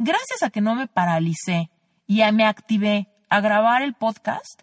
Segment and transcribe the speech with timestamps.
[0.00, 1.70] gracias a que no me paralicé
[2.06, 4.62] y me activé a grabar el podcast,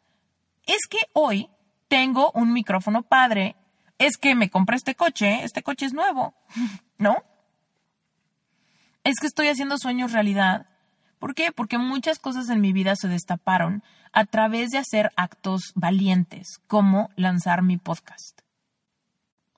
[0.66, 1.50] es que hoy
[1.88, 3.56] tengo un micrófono padre,
[4.00, 6.34] es que me compré este coche, este coche es nuevo,
[6.98, 7.18] ¿no?
[9.04, 10.68] Es que estoy haciendo sueños realidad.
[11.20, 11.52] ¿Por qué?
[11.52, 17.10] Porque muchas cosas en mi vida se destaparon a través de hacer actos valientes, como
[17.16, 18.42] lanzar mi podcast.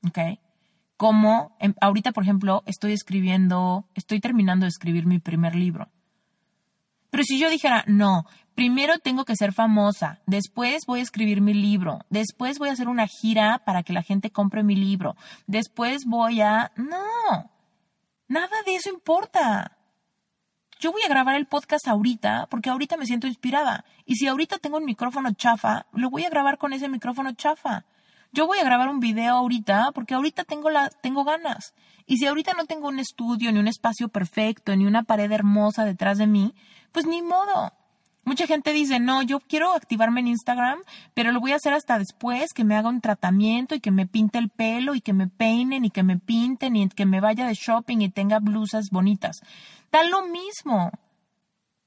[0.05, 0.39] ¿Ok?
[0.99, 5.87] Como em, ahorita, por ejemplo, estoy escribiendo, estoy terminando de escribir mi primer libro.
[7.09, 11.53] Pero si yo dijera, no, primero tengo que ser famosa, después voy a escribir mi
[11.53, 15.15] libro, después voy a hacer una gira para que la gente compre mi libro,
[15.47, 16.73] después voy a...
[16.75, 17.49] No,
[18.27, 19.77] nada de eso importa.
[20.81, 23.85] Yo voy a grabar el podcast ahorita porque ahorita me siento inspirada.
[24.03, 27.85] Y si ahorita tengo un micrófono chafa, lo voy a grabar con ese micrófono chafa.
[28.31, 31.73] Yo voy a grabar un video ahorita porque ahorita tengo, la, tengo ganas.
[32.05, 35.85] Y si ahorita no tengo un estudio, ni un espacio perfecto, ni una pared hermosa
[35.85, 36.53] detrás de mí,
[36.91, 37.73] pues ni modo.
[38.23, 40.79] Mucha gente dice, no, yo quiero activarme en Instagram,
[41.15, 44.05] pero lo voy a hacer hasta después, que me haga un tratamiento y que me
[44.05, 47.47] pinte el pelo y que me peinen y que me pinten y que me vaya
[47.47, 49.41] de shopping y tenga blusas bonitas.
[49.91, 50.91] Da lo mismo.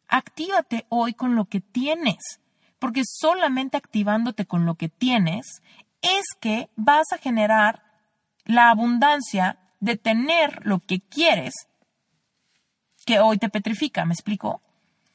[0.08, 2.40] Actívate hoy con lo que tienes,
[2.80, 5.62] porque solamente activándote con lo que tienes
[6.03, 7.83] es que vas a generar
[8.45, 11.55] la abundancia de tener lo que quieres
[13.05, 14.61] que hoy te petrifica, ¿me explico?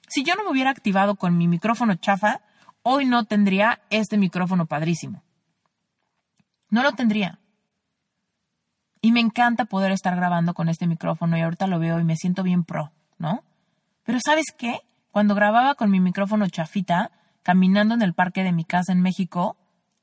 [0.08, 2.42] Si yo no me hubiera activado con mi micrófono chafa,
[2.82, 5.24] hoy no tendría este micrófono padrísimo.
[6.70, 7.40] No lo tendría.
[9.02, 12.16] Y me encanta poder estar grabando con este micrófono y ahorita lo veo y me
[12.16, 13.44] siento bien pro, ¿no?
[14.04, 14.82] Pero ¿sabes qué?
[15.12, 17.12] Cuando grababa con mi micrófono chafita,
[17.44, 19.56] caminando en el parque de mi casa en México,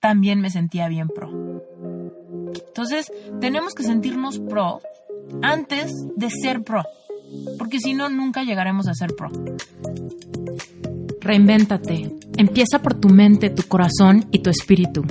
[0.05, 1.31] también me sentía bien pro.
[2.69, 3.11] Entonces,
[3.41, 4.83] tenemos que sentirnos pro
[5.41, 6.83] antes de ser pro
[7.59, 9.31] porque si no, nunca llegaremos a ser pro.
[11.23, 12.13] Reinvéntate.
[12.37, 15.05] Empieza por tu mente, tu corazón y tu espíritu.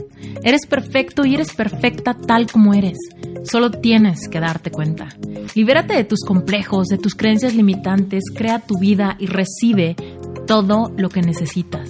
[0.44, 3.00] Eres perfecto y eres perfecta tal como eres.
[3.46, 5.10] Solo tienes que darte cuenta.
[5.56, 9.96] Libérate de tus complejos, de tus creencias limitantes, crea tu vida y recibe
[10.46, 11.90] todo lo que necesitas.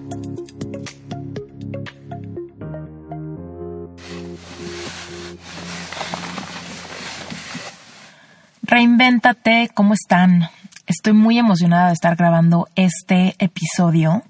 [8.71, 10.47] Reinvéntate, ¿cómo están?
[10.87, 14.23] Estoy muy emocionada de estar grabando este episodio.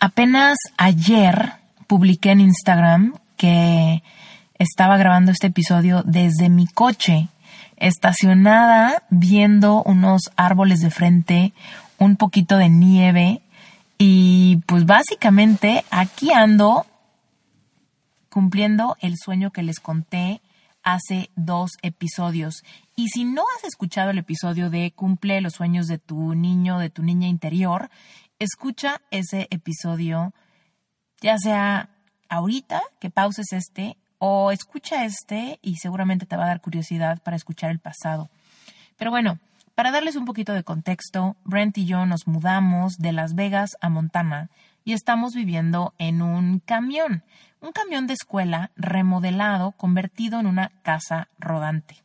[0.00, 1.52] Apenas ayer
[1.86, 4.02] publiqué en Instagram que
[4.58, 7.28] estaba grabando este episodio desde mi coche,
[7.76, 11.52] estacionada, viendo unos árboles de frente,
[11.98, 13.42] un poquito de nieve
[13.96, 16.84] y pues básicamente aquí ando
[18.28, 20.40] cumpliendo el sueño que les conté
[20.82, 22.62] hace dos episodios.
[22.96, 26.90] Y si no has escuchado el episodio de Cumple los sueños de tu niño, de
[26.90, 27.90] tu niña interior,
[28.38, 30.32] escucha ese episodio,
[31.20, 31.90] ya sea
[32.28, 37.36] ahorita que pauses este o escucha este y seguramente te va a dar curiosidad para
[37.36, 38.30] escuchar el pasado.
[38.96, 39.38] Pero bueno,
[39.74, 43.88] para darles un poquito de contexto, Brent y yo nos mudamos de Las Vegas a
[43.88, 44.50] Montana
[44.84, 47.24] y estamos viviendo en un camión,
[47.60, 52.02] un camión de escuela remodelado, convertido en una casa rodante.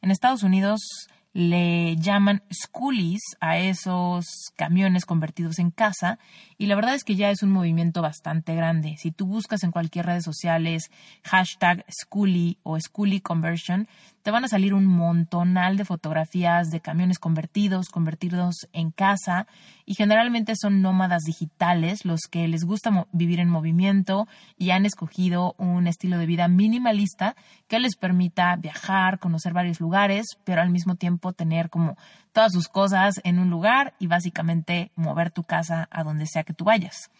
[0.00, 6.18] En Estados Unidos le llaman schoolies a esos camiones convertidos en casa
[6.56, 8.96] y la verdad es que ya es un movimiento bastante grande.
[8.98, 10.90] Si tú buscas en cualquier red sociales
[11.22, 13.88] hashtag schoolie o schoolie conversion,
[14.22, 19.46] te van a salir un montonal de fotografías de camiones convertidos, convertidos en casa
[19.86, 24.26] y generalmente son nómadas digitales los que les gusta vivir en movimiento
[24.56, 27.36] y han escogido un estilo de vida minimalista
[27.68, 31.96] que les permita viajar, conocer varios lugares, pero al mismo tiempo tener como
[32.32, 36.54] todas sus cosas en un lugar y básicamente mover tu casa a donde sea que
[36.54, 37.10] tú vayas.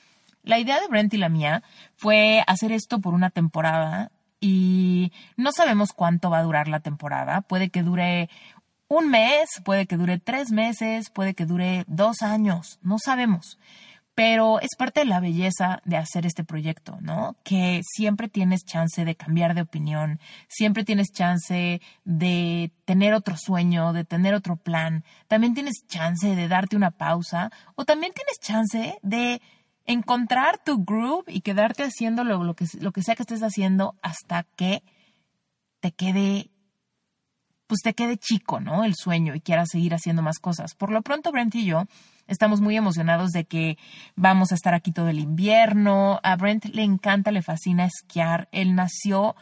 [0.43, 1.62] La idea de Brent y la mía
[1.96, 7.40] fue hacer esto por una temporada y no sabemos cuánto va a durar la temporada.
[7.43, 8.29] Puede que dure
[8.88, 13.58] un mes, puede que dure tres meses, puede que dure dos años, no sabemos.
[14.14, 17.37] Pero es parte de la belleza de hacer este proyecto, ¿no?
[17.44, 20.19] Que siempre tienes chance de cambiar de opinión,
[20.49, 26.49] siempre tienes chance de tener otro sueño, de tener otro plan, también tienes chance de
[26.49, 29.40] darte una pausa o también tienes chance de
[29.88, 34.44] encontrar tu groove y quedarte haciendo lo, que, lo que sea que estés haciendo hasta
[34.44, 34.85] que
[35.81, 36.50] te quede
[37.67, 38.85] pues te quede chico, ¿no?
[38.85, 40.75] El sueño y quieras seguir haciendo más cosas.
[40.75, 41.85] Por lo pronto, Brent y yo
[42.26, 43.76] estamos muy emocionados de que
[44.17, 46.19] vamos a estar aquí todo el invierno.
[46.23, 48.49] A Brent le encanta, le fascina esquiar.
[48.52, 49.37] Él nació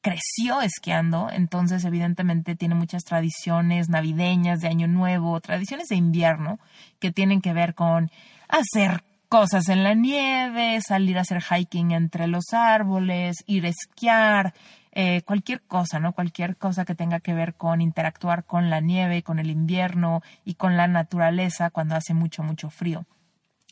[0.00, 6.60] creció esquiando, entonces evidentemente tiene muchas tradiciones navideñas de Año Nuevo, tradiciones de invierno
[7.00, 8.10] que tienen que ver con
[8.48, 14.54] hacer cosas en la nieve, salir a hacer hiking entre los árboles, ir a esquiar,
[14.92, 16.12] eh, cualquier cosa, ¿no?
[16.12, 20.54] Cualquier cosa que tenga que ver con interactuar con la nieve, con el invierno y
[20.54, 23.04] con la naturaleza cuando hace mucho, mucho frío.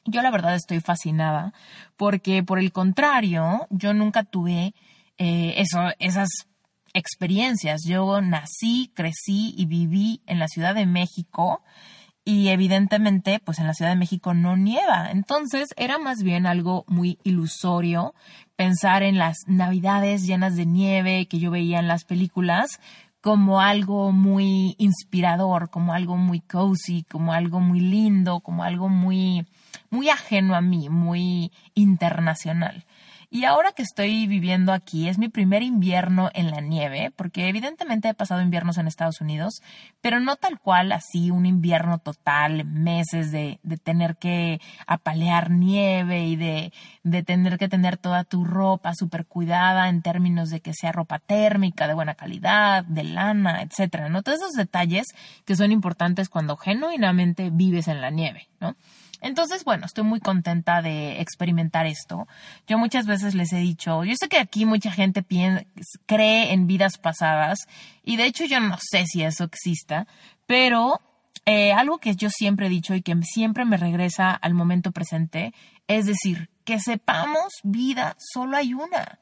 [0.05, 1.55] Yo la verdad estoy fascinada
[1.97, 4.75] porque por el contrario, yo nunca tuve
[5.17, 6.29] eh, eso, esas
[6.93, 7.85] experiencias.
[7.85, 11.63] Yo nací, crecí y viví en la Ciudad de México
[12.25, 15.11] y evidentemente pues en la Ciudad de México no nieva.
[15.11, 18.15] Entonces era más bien algo muy ilusorio
[18.57, 22.81] pensar en las navidades llenas de nieve que yo veía en las películas
[23.21, 29.47] como algo muy inspirador, como algo muy cozy, como algo muy lindo, como algo muy
[29.91, 32.85] muy ajeno a mí, muy internacional.
[33.35, 38.09] Y ahora que estoy viviendo aquí, es mi primer invierno en la nieve, porque evidentemente
[38.09, 39.61] he pasado inviernos en Estados Unidos,
[40.01, 46.29] pero no tal cual así un invierno total, meses de, de tener que apalear nieve
[46.29, 46.73] y de,
[47.03, 51.19] de tener que tener toda tu ropa súper cuidada en términos de que sea ropa
[51.19, 54.23] térmica, de buena calidad, de lana, etcétera, ¿no?
[54.23, 55.09] Todos esos detalles
[55.45, 58.77] que son importantes cuando genuinamente vives en la nieve, ¿no?
[59.25, 62.29] Entonces, bueno, estoy muy contenta de experimentar esto.
[62.69, 65.25] Yo muchas veces les he dicho, yo sé que aquí mucha gente
[66.05, 67.61] cree en vidas pasadas
[68.03, 70.07] y de hecho yo no sé si eso exista,
[70.47, 71.01] pero
[71.47, 75.55] eh, algo que yo siempre he dicho y que siempre me regresa al momento presente
[75.89, 79.21] es decir, que sepamos vida solo hay una.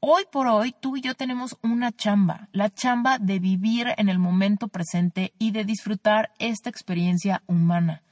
[0.00, 4.18] Hoy por hoy tú y yo tenemos una chamba, la chamba de vivir en el
[4.18, 8.02] momento presente y de disfrutar esta experiencia humana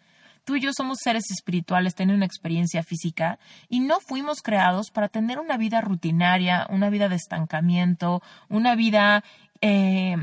[0.48, 5.10] tú y yo somos seres espirituales, tenemos una experiencia física y no fuimos creados para
[5.10, 9.22] tener una vida rutinaria, una vida de estancamiento, una vida
[9.60, 10.16] eh,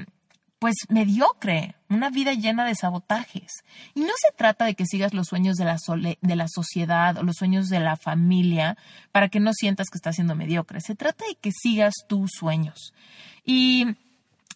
[0.58, 3.52] pues mediocre, una vida llena de sabotajes.
[3.94, 5.78] Y no se trata de que sigas los sueños de la,
[6.20, 8.78] de la sociedad o los sueños de la familia
[9.12, 10.82] para que no sientas que estás siendo mediocre.
[10.82, 12.96] Se trata de que sigas tus sueños.
[13.44, 13.96] Y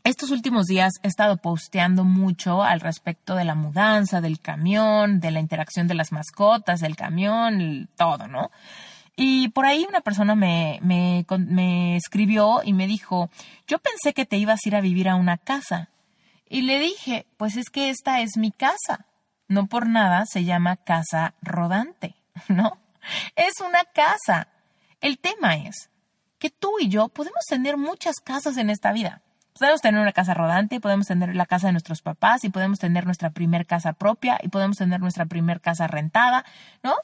[0.03, 5.31] estos últimos días he estado posteando mucho al respecto de la mudanza, del camión, de
[5.31, 8.51] la interacción de las mascotas, del camión, todo, ¿no?
[9.15, 13.29] Y por ahí una persona me, me, me escribió y me dijo,
[13.67, 15.89] yo pensé que te ibas a ir a vivir a una casa.
[16.47, 19.05] Y le dije, pues es que esta es mi casa.
[19.49, 22.15] No por nada se llama casa rodante,
[22.47, 22.77] ¿no?
[23.35, 24.47] Es una casa.
[25.01, 25.89] El tema es
[26.37, 29.21] que tú y yo podemos tener muchas casas en esta vida.
[29.59, 33.05] Podemos tener una casa rodante, podemos tener la casa de nuestros papás y podemos tener
[33.05, 36.45] nuestra primer casa propia y podemos tener nuestra primer casa rentada,
[36.81, 36.95] ¿no?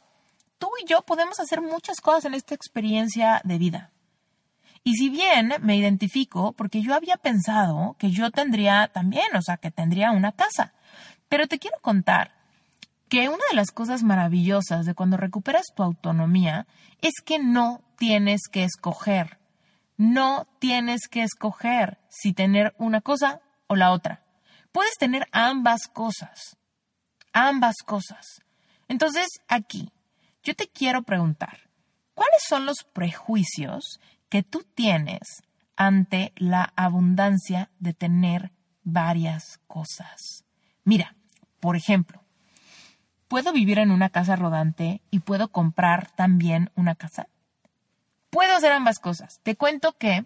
[0.57, 3.91] Tú y yo podemos hacer muchas cosas en esta experiencia de vida.
[4.85, 9.57] Y si bien me identifico, porque yo había pensado que yo tendría también, o sea,
[9.57, 10.73] que tendría una casa,
[11.27, 12.31] pero te quiero contar
[13.09, 16.67] que una de las cosas maravillosas de cuando recuperas tu autonomía
[17.01, 19.39] es que no tienes que escoger
[19.97, 24.23] no tienes que escoger si tener una cosa o la otra.
[24.71, 26.57] Puedes tener ambas cosas.
[27.33, 28.41] Ambas cosas.
[28.87, 29.91] Entonces, aquí,
[30.43, 31.69] yo te quiero preguntar,
[32.13, 33.99] ¿cuáles son los prejuicios
[34.29, 35.43] que tú tienes
[35.75, 38.51] ante la abundancia de tener
[38.83, 40.45] varias cosas?
[40.83, 41.15] Mira,
[41.59, 42.23] por ejemplo,
[43.27, 47.27] ¿puedo vivir en una casa rodante y puedo comprar también una casa?
[48.35, 49.39] Puedo hacer ambas cosas.
[49.43, 50.25] Te cuento que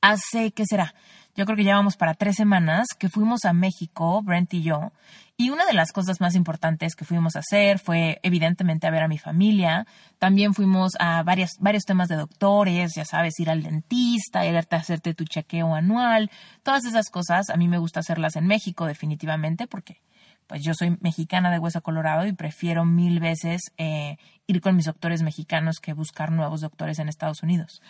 [0.00, 0.92] hace, ¿qué será?
[1.36, 4.90] Yo creo que ya vamos para tres semanas que fuimos a México, Brent y yo,
[5.36, 9.02] y una de las cosas más importantes que fuimos a hacer fue evidentemente a ver
[9.04, 9.86] a mi familia.
[10.18, 11.52] También fuimos a varios,
[11.86, 16.30] temas de doctores, ya sabes, ir al dentista, ir a hacerte tu chequeo anual.
[16.64, 20.00] Todas esas cosas a mí me gusta hacerlas en México definitivamente porque
[20.46, 24.86] pues yo soy mexicana de hueso colorado y prefiero mil veces eh, ir con mis
[24.86, 27.82] doctores mexicanos que buscar nuevos doctores en Estados Unidos.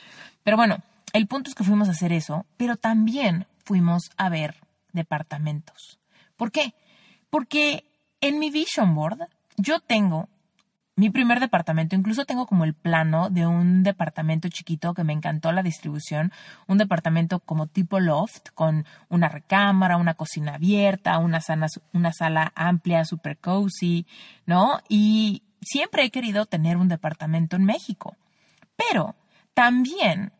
[0.43, 0.79] Pero bueno,
[1.13, 4.57] el punto es que fuimos a hacer eso, pero también fuimos a ver
[4.93, 5.99] departamentos.
[6.37, 6.75] ¿Por qué?
[7.31, 7.85] Porque
[8.21, 10.29] en mi vision board yo tengo
[10.97, 15.53] mi primer departamento, incluso tengo como el plano de un departamento chiquito que me encantó
[15.53, 16.33] la distribución,
[16.67, 21.41] un departamento como tipo loft, con una recámara, una cocina abierta, una,
[21.93, 24.07] una sala amplia, super cozy,
[24.47, 24.81] ¿no?
[24.89, 28.17] Y siempre he querido tener un departamento en México.
[28.77, 29.17] Pero
[29.53, 30.33] también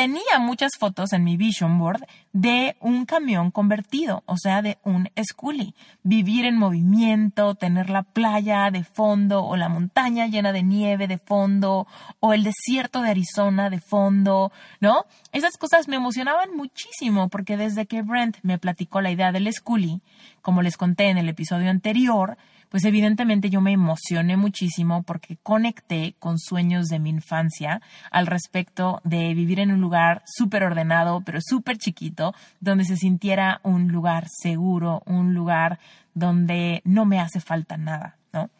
[0.00, 5.10] tenía muchas fotos en mi vision board de un camión convertido, o sea, de un
[5.14, 5.74] schoolie.
[6.02, 11.18] Vivir en movimiento, tener la playa de fondo o la montaña llena de nieve de
[11.18, 11.86] fondo
[12.18, 15.04] o el desierto de Arizona de fondo, ¿no?
[15.32, 20.00] Esas cosas me emocionaban muchísimo porque desde que Brent me platicó la idea del schoolie,
[20.40, 22.38] como les conté en el episodio anterior,
[22.70, 29.00] pues evidentemente yo me emocioné muchísimo porque conecté con sueños de mi infancia al respecto
[29.04, 34.26] de vivir en un lugar súper ordenado, pero súper chiquito, donde se sintiera un lugar
[34.28, 35.80] seguro, un lugar
[36.14, 38.50] donde no me hace falta nada, ¿no?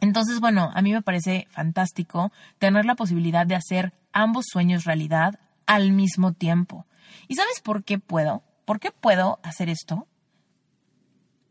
[0.00, 5.38] Entonces, bueno, a mí me parece fantástico tener la posibilidad de hacer ambos sueños realidad
[5.66, 6.86] al mismo tiempo.
[7.28, 8.42] ¿Y sabes por qué puedo?
[8.64, 10.06] ¿Por qué puedo hacer esto?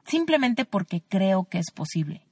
[0.07, 2.23] Simplemente porque creo que es posible.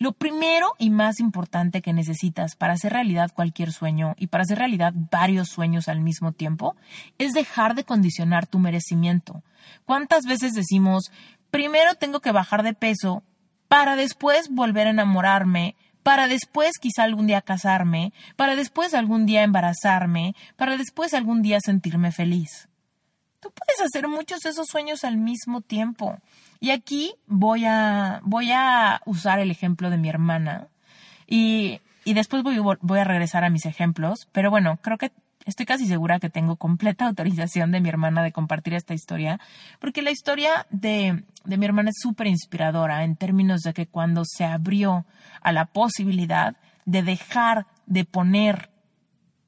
[0.00, 4.56] Lo primero y más importante que necesitas para hacer realidad cualquier sueño y para hacer
[4.56, 6.74] realidad varios sueños al mismo tiempo
[7.18, 9.42] es dejar de condicionar tu merecimiento.
[9.84, 11.12] ¿Cuántas veces decimos,
[11.50, 13.22] primero tengo que bajar de peso
[13.68, 19.42] para después volver a enamorarme, para después quizá algún día casarme, para después algún día
[19.42, 22.70] embarazarme, para después algún día sentirme feliz?
[23.40, 26.18] Tú puedes hacer muchos de esos sueños al mismo tiempo.
[26.60, 30.68] Y aquí voy a, voy a usar el ejemplo de mi hermana
[31.26, 35.10] y, y después voy, a regresar a mis ejemplos, pero bueno, creo que
[35.46, 39.40] estoy casi segura que tengo completa autorización de mi hermana de compartir esta historia,
[39.78, 44.24] porque la historia de, de mi hermana es súper inspiradora en términos de que cuando
[44.26, 45.06] se abrió
[45.40, 48.70] a la posibilidad de dejar de poner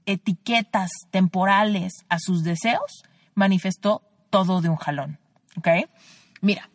[0.07, 3.05] etiquetas temporales a sus deseos,
[3.35, 5.19] manifestó todo de un jalón.
[5.57, 5.69] ¿Ok?
[6.41, 6.71] Mira,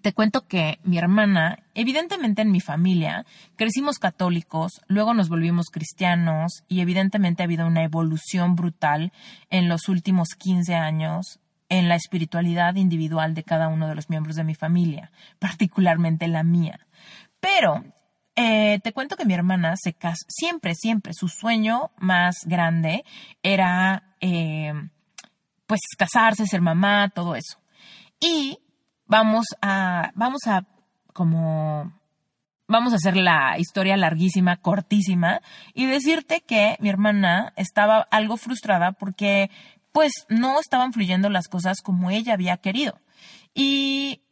[0.00, 3.26] te cuento que mi hermana, evidentemente en mi familia,
[3.56, 9.12] crecimos católicos, luego nos volvimos cristianos y evidentemente ha habido una evolución brutal
[9.50, 14.36] en los últimos 15 años en la espiritualidad individual de cada uno de los miembros
[14.36, 16.80] de mi familia, particularmente la mía.
[17.38, 17.84] Pero
[18.34, 23.04] eh, te cuento que mi hermana se casó, siempre, siempre, su sueño más grande
[23.42, 24.72] era, eh,
[25.66, 27.60] pues, casarse, ser mamá, todo eso.
[28.18, 28.58] Y
[29.10, 30.64] vamos a, vamos a
[31.12, 31.92] como
[32.68, 35.42] vamos a hacer la historia larguísima, cortísima,
[35.74, 39.50] y decirte que mi hermana estaba algo frustrada porque
[39.90, 43.00] pues no estaban fluyendo las cosas como ella había querido.
[43.52, 44.22] Y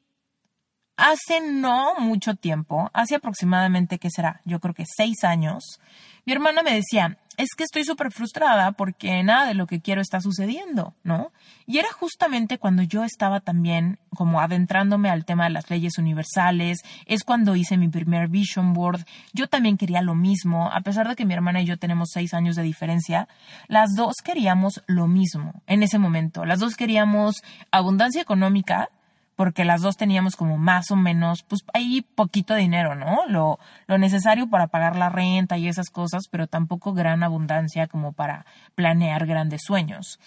[0.99, 4.43] hace no mucho tiempo, hace aproximadamente, ¿qué será?
[4.45, 5.81] Yo creo que seis años,
[6.27, 10.01] mi hermana me decía, es que estoy súper frustrada porque nada de lo que quiero
[10.01, 11.31] está sucediendo, ¿no?
[11.67, 16.81] Y era justamente cuando yo estaba también como adentrándome al tema de las leyes universales,
[17.07, 21.15] es cuando hice mi primer vision board, yo también quería lo mismo, a pesar de
[21.15, 23.29] que mi hermana y yo tenemos seis años de diferencia,
[23.69, 27.37] las dos queríamos lo mismo en ese momento, las dos queríamos
[27.71, 28.91] abundancia económica,
[29.39, 33.25] porque las dos teníamos como más o menos, pues ahí poquito dinero, ¿no?
[33.29, 38.13] Lo, lo necesario para pagar la renta y esas cosas, pero tampoco gran abundancia como
[38.13, 40.19] para planear grandes sueños.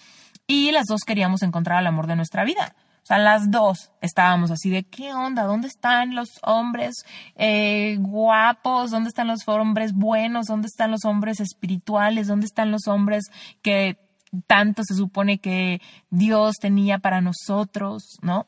[0.46, 2.74] Y las dos queríamos encontrar el amor de nuestra vida.
[3.02, 5.42] O sea, las dos estábamos así de, ¿qué onda?
[5.42, 7.04] ¿Dónde están los hombres
[7.36, 8.92] eh, guapos?
[8.92, 10.46] ¿Dónde están los hombres buenos?
[10.46, 12.28] ¿Dónde están los hombres espirituales?
[12.28, 13.24] ¿Dónde están los hombres
[13.60, 13.98] que
[14.46, 18.16] tanto se supone que Dios tenía para nosotros?
[18.22, 18.46] ¿No?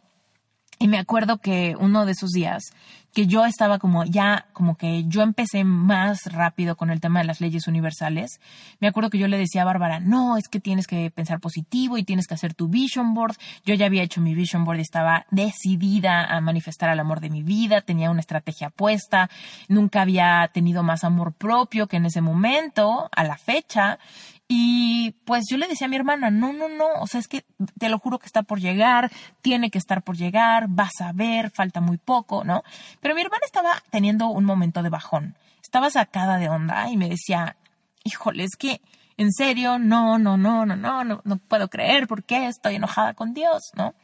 [0.79, 2.73] Y me acuerdo que uno de esos días
[3.15, 7.27] que yo estaba como ya, como que yo empecé más rápido con el tema de
[7.27, 8.41] las leyes universales,
[8.81, 11.97] me acuerdo que yo le decía a Bárbara, no, es que tienes que pensar positivo
[11.97, 13.37] y tienes que hacer tu vision board.
[13.65, 17.31] Yo ya había hecho mi vision board y estaba decidida a manifestar el amor de
[17.31, 19.31] mi vida, tenía una estrategia puesta,
[19.69, 24.01] nunca había tenido más amor propio que en ese momento, a la fecha,
[24.47, 27.45] y pues yo le decía a mi hermana, no, no, no, o sea, es que
[27.79, 29.11] te lo juro que está por llegar,
[29.41, 32.63] tiene que estar por llegar, vas a ver, falta muy poco, ¿no?
[33.01, 37.09] Pero mi hermana estaba teniendo un momento de bajón, estaba sacada de onda y me
[37.09, 37.57] decía,
[38.05, 38.83] híjole, es que,
[39.17, 43.15] en serio, no, no, no, no, no, no, no puedo creer por qué estoy enojada
[43.15, 43.95] con Dios, ¿no?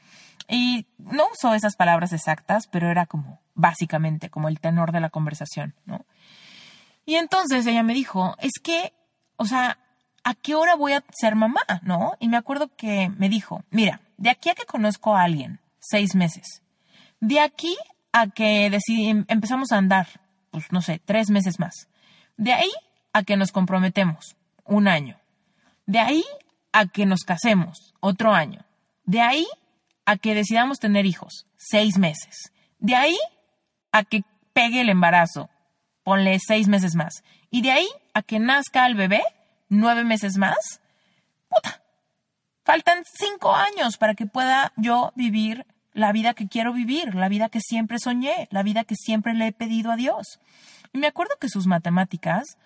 [0.49, 5.11] Y no usó esas palabras exactas, pero era como, básicamente, como el tenor de la
[5.11, 6.07] conversación, ¿no?
[7.05, 8.95] Y entonces ella me dijo, es que,
[9.37, 9.79] o sea,
[10.31, 11.63] ¿a qué hora voy a ser mamá?
[11.83, 12.13] ¿No?
[12.21, 16.15] Y me acuerdo que me dijo, mira, de aquí a que conozco a alguien, seis
[16.15, 16.63] meses.
[17.19, 17.77] De aquí
[18.13, 20.07] a que em, empezamos a andar,
[20.53, 21.89] pues no sé, tres meses más.
[22.37, 22.71] De ahí
[23.13, 25.17] a que nos comprometemos, un año.
[25.87, 26.25] De ahí
[26.71, 28.65] a que nos casemos, otro año.
[29.05, 29.49] De ahí
[30.07, 32.53] a que decidamos tener hijos, seis meses.
[32.79, 33.19] De ahí
[33.91, 34.23] a que
[34.53, 35.51] pegue el embarazo,
[36.05, 37.25] ponle seis meses más.
[37.51, 39.25] Y de ahí a que nazca el bebé,
[39.71, 40.83] nueve meses más,
[41.49, 41.83] puta,
[42.65, 47.49] faltan cinco años para que pueda yo vivir la vida que quiero vivir, la vida
[47.49, 50.41] que siempre soñé, la vida que siempre le he pedido a Dios.
[50.93, 52.59] Y me acuerdo que sus matemáticas,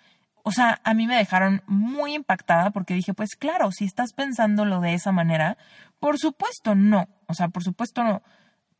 [0.42, 4.80] o sea, a mí me dejaron muy impactada porque dije, pues claro, si estás pensándolo
[4.80, 5.56] de esa manera,
[6.00, 8.22] por supuesto no, o sea, por supuesto no,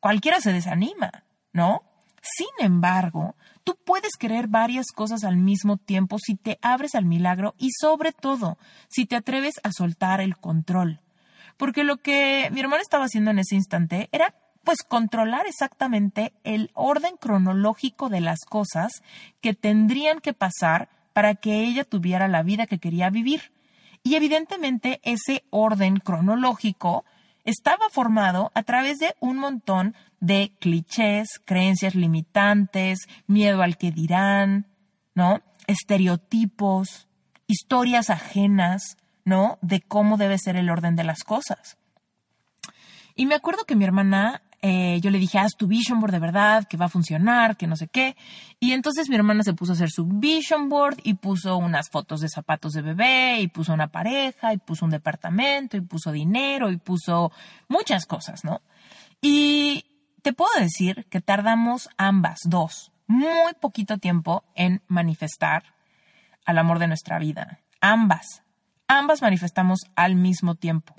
[0.00, 1.82] cualquiera se desanima, ¿no?
[2.24, 7.54] Sin embargo, tú puedes querer varias cosas al mismo tiempo si te abres al milagro
[7.58, 8.56] y sobre todo
[8.88, 11.00] si te atreves a soltar el control.
[11.58, 16.70] Porque lo que mi hermana estaba haciendo en ese instante era pues controlar exactamente el
[16.72, 19.02] orden cronológico de las cosas
[19.42, 23.52] que tendrían que pasar para que ella tuviera la vida que quería vivir.
[24.02, 27.04] Y evidentemente ese orden cronológico
[27.44, 34.66] estaba formado a través de un montón de clichés, creencias limitantes, miedo al que dirán,
[35.14, 35.42] ¿no?
[35.66, 37.08] Estereotipos,
[37.46, 39.58] historias ajenas, ¿no?
[39.62, 41.76] De cómo debe ser el orden de las cosas.
[43.14, 46.18] Y me acuerdo que mi hermana eh, yo le dije, haz tu vision board de
[46.18, 48.16] verdad, que va a funcionar, que no sé qué.
[48.58, 52.20] Y entonces mi hermana se puso a hacer su vision board y puso unas fotos
[52.20, 56.70] de zapatos de bebé, y puso una pareja, y puso un departamento, y puso dinero,
[56.70, 57.30] y puso
[57.68, 58.62] muchas cosas, ¿no?
[59.20, 59.84] Y
[60.22, 65.74] te puedo decir que tardamos ambas, dos, muy poquito tiempo en manifestar
[66.46, 67.60] al amor de nuestra vida.
[67.82, 68.42] Ambas,
[68.88, 70.94] ambas manifestamos al mismo tiempo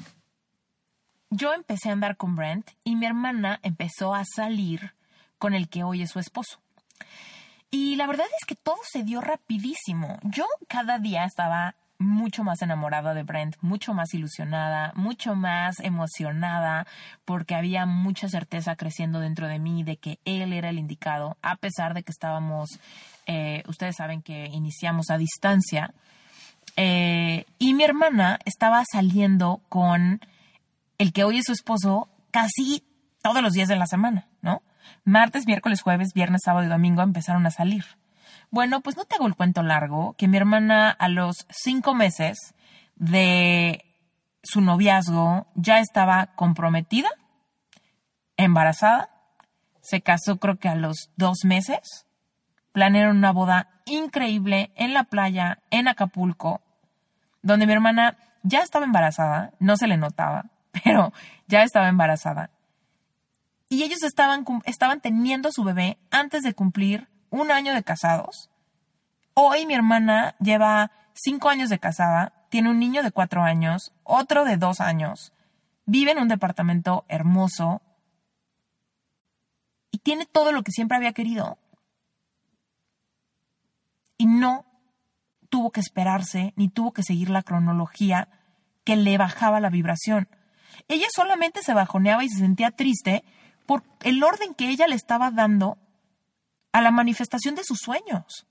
[1.30, 4.94] yo empecé a andar con Brent y mi hermana empezó a salir
[5.38, 6.60] con el que hoy es su esposo.
[7.72, 10.20] Y la verdad es que todo se dio rapidísimo.
[10.24, 16.88] Yo cada día estaba mucho más enamorada de Brent, mucho más ilusionada, mucho más emocionada,
[17.24, 21.56] porque había mucha certeza creciendo dentro de mí de que él era el indicado, a
[21.56, 22.80] pesar de que estábamos,
[23.28, 25.94] eh, ustedes saben que iniciamos a distancia,
[26.76, 30.20] eh, y mi hermana estaba saliendo con
[30.98, 32.84] el que hoy es su esposo casi
[33.22, 34.62] todos los días de la semana, ¿no?
[35.04, 37.86] Martes, miércoles, jueves, viernes, sábado y domingo empezaron a salir.
[38.52, 42.54] Bueno, pues no te hago el cuento largo, que mi hermana a los cinco meses
[42.96, 43.86] de
[44.44, 47.10] su noviazgo ya estaba comprometida,
[48.38, 49.10] embarazada,
[49.82, 52.06] se casó creo que a los dos meses,
[52.72, 56.62] planearon una boda increíble en la playa, en Acapulco,
[57.42, 60.46] donde mi hermana ya estaba embarazada, no se le notaba,
[60.84, 61.14] pero
[61.48, 62.50] ya estaba embarazada.
[63.70, 68.50] Y ellos estaban, estaban teniendo su bebé antes de cumplir un año de casados.
[69.34, 74.46] Hoy mi hermana lleva cinco años de casada, tiene un niño de cuatro años, otro
[74.46, 75.34] de dos años,
[75.86, 77.82] vive en un departamento hermoso
[79.92, 81.58] y tiene todo lo que siempre había querido.
[84.18, 84.66] Y no
[85.50, 88.30] tuvo que esperarse ni tuvo que seguir la cronología
[88.86, 90.30] que le bajaba la vibración.
[90.88, 93.24] Ella solamente se bajoneaba y se sentía triste
[93.66, 95.78] por el orden que ella le estaba dando
[96.72, 98.46] a la manifestación de sus sueños.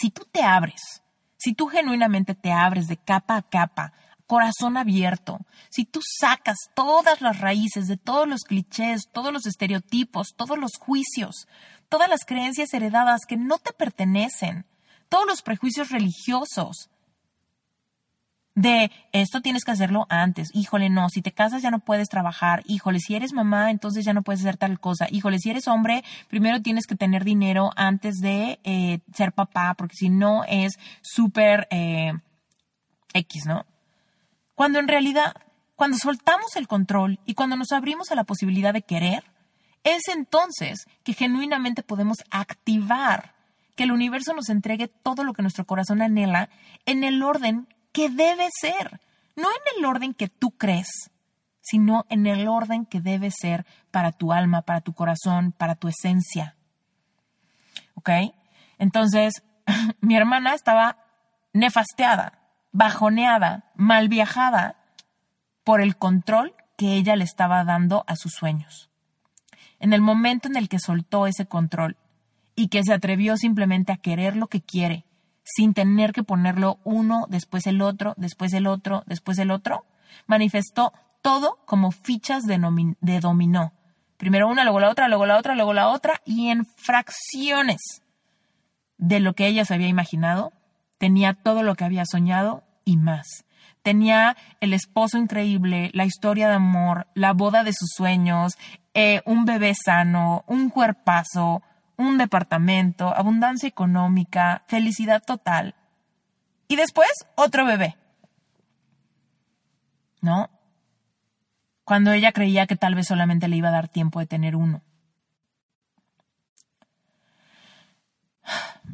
[0.00, 1.02] Si tú te abres,
[1.36, 3.92] si tú genuinamente te abres de capa a capa,
[4.26, 5.38] corazón abierto,
[5.70, 10.76] si tú sacas todas las raíces de todos los clichés, todos los estereotipos, todos los
[10.78, 11.46] juicios,
[11.88, 14.66] todas las creencias heredadas que no te pertenecen,
[15.08, 16.90] todos los prejuicios religiosos,
[18.54, 22.62] de esto tienes que hacerlo antes, híjole, no, si te casas ya no puedes trabajar,
[22.66, 26.04] híjole, si eres mamá, entonces ya no puedes hacer tal cosa, híjole, si eres hombre,
[26.28, 31.66] primero tienes que tener dinero antes de eh, ser papá, porque si no es súper
[31.70, 32.12] eh,
[33.12, 33.66] X, ¿no?
[34.54, 35.34] Cuando en realidad,
[35.74, 39.24] cuando soltamos el control y cuando nos abrimos a la posibilidad de querer,
[39.82, 43.34] es entonces que genuinamente podemos activar
[43.74, 46.48] que el universo nos entregue todo lo que nuestro corazón anhela
[46.86, 49.00] en el orden que debe ser,
[49.36, 51.10] no en el orden que tú crees,
[51.62, 55.88] sino en el orden que debe ser para tu alma, para tu corazón, para tu
[55.88, 56.56] esencia.
[57.94, 58.10] ¿Ok?
[58.78, 59.44] Entonces,
[60.00, 60.98] mi hermana estaba
[61.52, 62.40] nefasteada,
[62.72, 64.76] bajoneada, mal viajada
[65.62, 68.90] por el control que ella le estaba dando a sus sueños.
[69.78, 71.96] En el momento en el que soltó ese control
[72.56, 75.06] y que se atrevió simplemente a querer lo que quiere,
[75.44, 79.84] sin tener que ponerlo uno, después el otro, después el otro, después el otro,
[80.26, 82.58] manifestó todo como fichas de,
[83.20, 83.72] dominó.
[84.16, 88.02] Primero una, luego la otra, luego la otra, luego la otra, y en fracciones
[88.96, 90.52] de lo que ella se había imaginado,
[90.98, 93.44] tenía todo lo que había soñado y más.
[93.82, 98.54] Tenía el esposo increíble, la historia de amor, la boda de sus sueños,
[98.94, 101.62] eh, un bebé sano, un cuerpazo,
[101.96, 105.74] un departamento, abundancia económica, felicidad total.
[106.68, 107.96] Y después otro bebé.
[110.20, 110.48] ¿No?
[111.84, 114.82] Cuando ella creía que tal vez solamente le iba a dar tiempo de tener uno.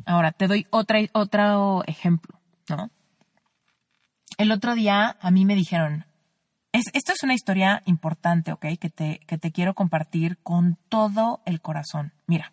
[0.06, 2.90] Ahora, te doy otra, otro ejemplo, ¿no?
[4.38, 6.06] El otro día a mí me dijeron,
[6.72, 8.66] esto es una historia importante, ¿ok?
[8.80, 12.12] Que te, que te quiero compartir con todo el corazón.
[12.26, 12.52] Mira,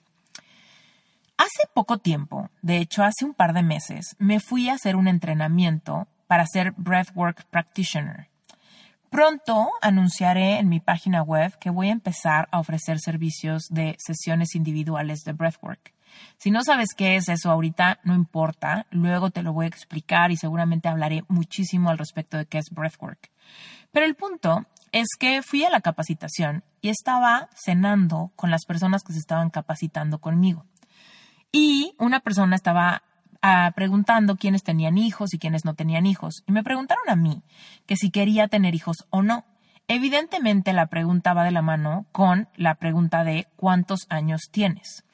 [1.37, 5.07] hace poco tiempo, de hecho hace un par de meses, me fui a hacer un
[5.07, 8.29] entrenamiento para ser Breathwork Practitioner.
[9.09, 14.53] Pronto anunciaré en mi página web que voy a empezar a ofrecer servicios de sesiones
[14.55, 15.93] individuales de Breathwork.
[16.37, 20.31] Si no sabes qué es eso ahorita, no importa, luego te lo voy a explicar
[20.31, 23.31] y seguramente hablaré muchísimo al respecto de qué es breathwork.
[23.91, 29.03] Pero el punto es que fui a la capacitación y estaba cenando con las personas
[29.03, 30.65] que se estaban capacitando conmigo.
[31.51, 33.03] Y una persona estaba
[33.41, 36.43] ah, preguntando quiénes tenían hijos y quiénes no tenían hijos.
[36.47, 37.43] Y me preguntaron a mí
[37.85, 39.45] que si quería tener hijos o no.
[39.89, 45.05] Evidentemente la pregunta va de la mano con la pregunta de cuántos años tienes.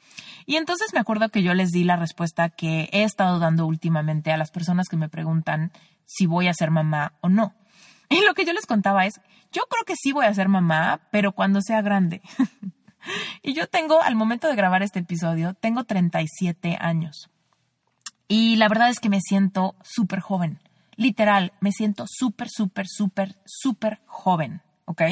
[0.46, 4.32] Y entonces me acuerdo que yo les di la respuesta que he estado dando últimamente
[4.32, 5.70] a las personas que me preguntan
[6.06, 7.54] si voy a ser mamá o no.
[8.08, 9.20] Y lo que yo les contaba es,
[9.52, 12.20] yo creo que sí voy a ser mamá, pero cuando sea grande.
[13.42, 17.30] y yo tengo, al momento de grabar este episodio, tengo 37 años.
[18.28, 20.60] Y la verdad es que me siento súper joven.
[20.96, 24.62] Literal, me siento súper, súper, súper, súper joven.
[24.86, 25.02] ¿Ok?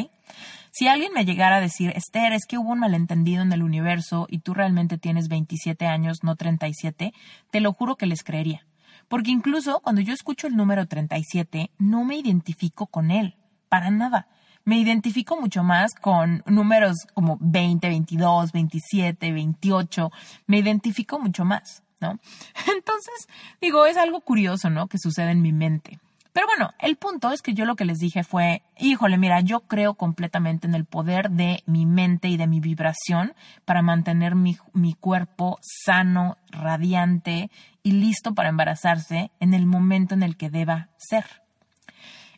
[0.71, 4.27] Si alguien me llegara a decir, Esther, es que hubo un malentendido en el universo
[4.31, 7.13] y tú realmente tienes 27 años, no 37,
[7.51, 8.67] te lo juro que les creería.
[9.09, 13.37] Porque incluso cuando yo escucho el número 37, no me identifico con él,
[13.69, 14.29] para nada.
[14.65, 20.11] Me identifico mucho más con números como 20, 22, 27, 28.
[20.47, 22.19] Me identifico mucho más, ¿no?
[22.75, 23.29] Entonces,
[23.61, 24.87] digo, es algo curioso, ¿no?
[24.87, 25.99] Que sucede en mi mente.
[26.33, 29.61] Pero bueno, el punto es que yo lo que les dije fue, híjole, mira, yo
[29.61, 33.35] creo completamente en el poder de mi mente y de mi vibración
[33.67, 37.51] para mantener mi, mi cuerpo sano, radiante
[37.83, 41.42] y listo para embarazarse en el momento en el que deba ser.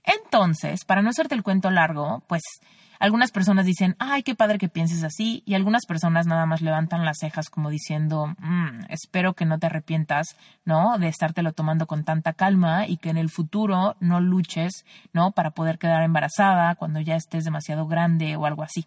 [0.04, 2.42] Entonces, para no hacerte el cuento largo, pues
[2.98, 7.04] algunas personas dicen, ay, qué padre que pienses así, y algunas personas nada más levantan
[7.04, 10.98] las cejas como diciendo, mm, espero que no te arrepientas, ¿no?
[10.98, 15.32] De estártelo tomando con tanta calma y que en el futuro no luches, ¿no?
[15.32, 18.86] Para poder quedar embarazada cuando ya estés demasiado grande o algo así.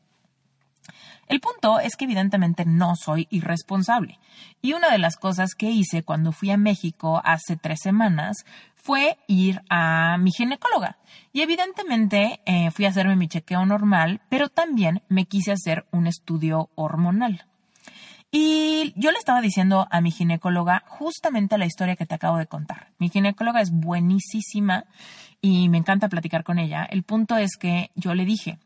[1.27, 4.17] El punto es que evidentemente no soy irresponsable.
[4.61, 8.45] Y una de las cosas que hice cuando fui a México hace tres semanas
[8.87, 10.97] fue ir a mi ginecóloga.
[11.33, 16.07] Y evidentemente eh, fui a hacerme mi chequeo normal, pero también me quise hacer un
[16.07, 17.43] estudio hormonal.
[18.31, 22.47] Y yo le estaba diciendo a mi ginecóloga justamente la historia que te acabo de
[22.47, 22.93] contar.
[22.97, 24.85] Mi ginecóloga es buenísima
[25.41, 26.87] y me encanta platicar con ella.
[26.89, 28.57] El punto es que yo le dije,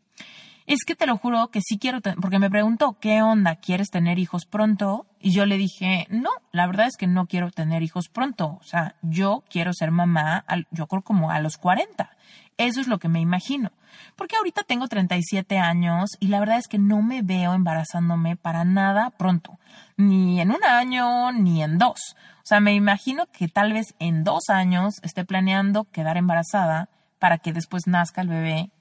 [0.68, 3.56] es que te lo juro que sí quiero, porque me preguntó, ¿qué onda?
[3.56, 5.06] ¿Quieres tener hijos pronto?
[5.20, 8.60] Y yo le dije, no, la verdad es que no quiero tener hijos pronto.
[8.60, 12.10] O sea, yo quiero ser mamá, yo creo como a los 40.
[12.58, 13.72] Eso es lo que me imagino.
[14.16, 18.64] Porque ahorita tengo 37 años y la verdad es que no me veo embarazándome para
[18.64, 19.58] nada pronto.
[19.98, 22.16] Ni en un año, ni en dos.
[22.38, 27.38] O sea, me imagino que tal vez en dos años esté planeando quedar embarazada para
[27.38, 28.72] que después nazca el bebé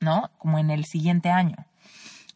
[0.00, 0.30] ¿no?
[0.38, 1.66] Como en el siguiente año.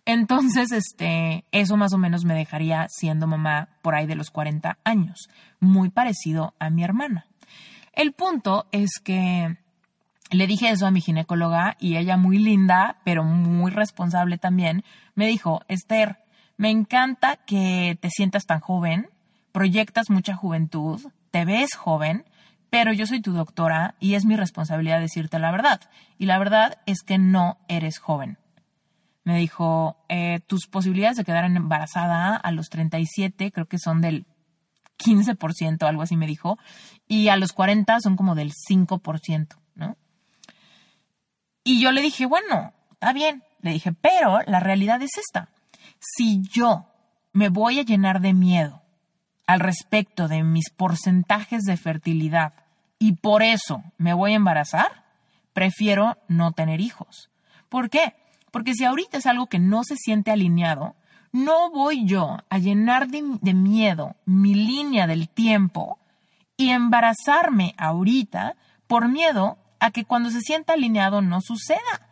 [0.07, 4.79] Entonces, este, eso más o menos me dejaría siendo mamá por ahí de los 40
[4.85, 5.29] años,
[5.61, 7.27] muy parecido a mi hermana.
[7.95, 9.57] El punto es que
[10.31, 15.27] le dije eso a mi ginecóloga y ella muy linda, pero muy responsable también, me
[15.27, 16.19] dijo, Esther,
[16.57, 19.09] me encanta que te sientas tan joven,
[19.53, 21.01] proyectas mucha juventud,
[21.31, 22.25] te ves joven,
[22.75, 25.81] pero yo soy tu doctora y es mi responsabilidad decirte la verdad.
[26.19, 28.37] Y la verdad es que no eres joven.
[29.23, 34.27] Me dijo, eh, tus posibilidades de quedar embarazada a los 37 creo que son del
[34.99, 36.59] 15%, algo así me dijo,
[37.07, 39.97] y a los 40 son como del 5%, ¿no?
[41.63, 45.49] Y yo le dije, bueno, está bien, le dije, pero la realidad es esta.
[46.01, 46.87] Si yo
[47.33, 48.83] me voy a llenar de miedo
[49.47, 52.64] al respecto de mis porcentajes de fertilidad
[52.99, 55.05] y por eso me voy a embarazar,
[55.53, 57.31] prefiero no tener hijos.
[57.69, 58.15] ¿Por qué?
[58.51, 60.95] Porque si ahorita es algo que no se siente alineado,
[61.33, 65.99] no voy yo a llenar de, miedo mi línea del tiempo
[66.57, 68.55] y embarazarme ahorita
[68.87, 72.09] por miedo a que cuando se sienta alineado no suceda.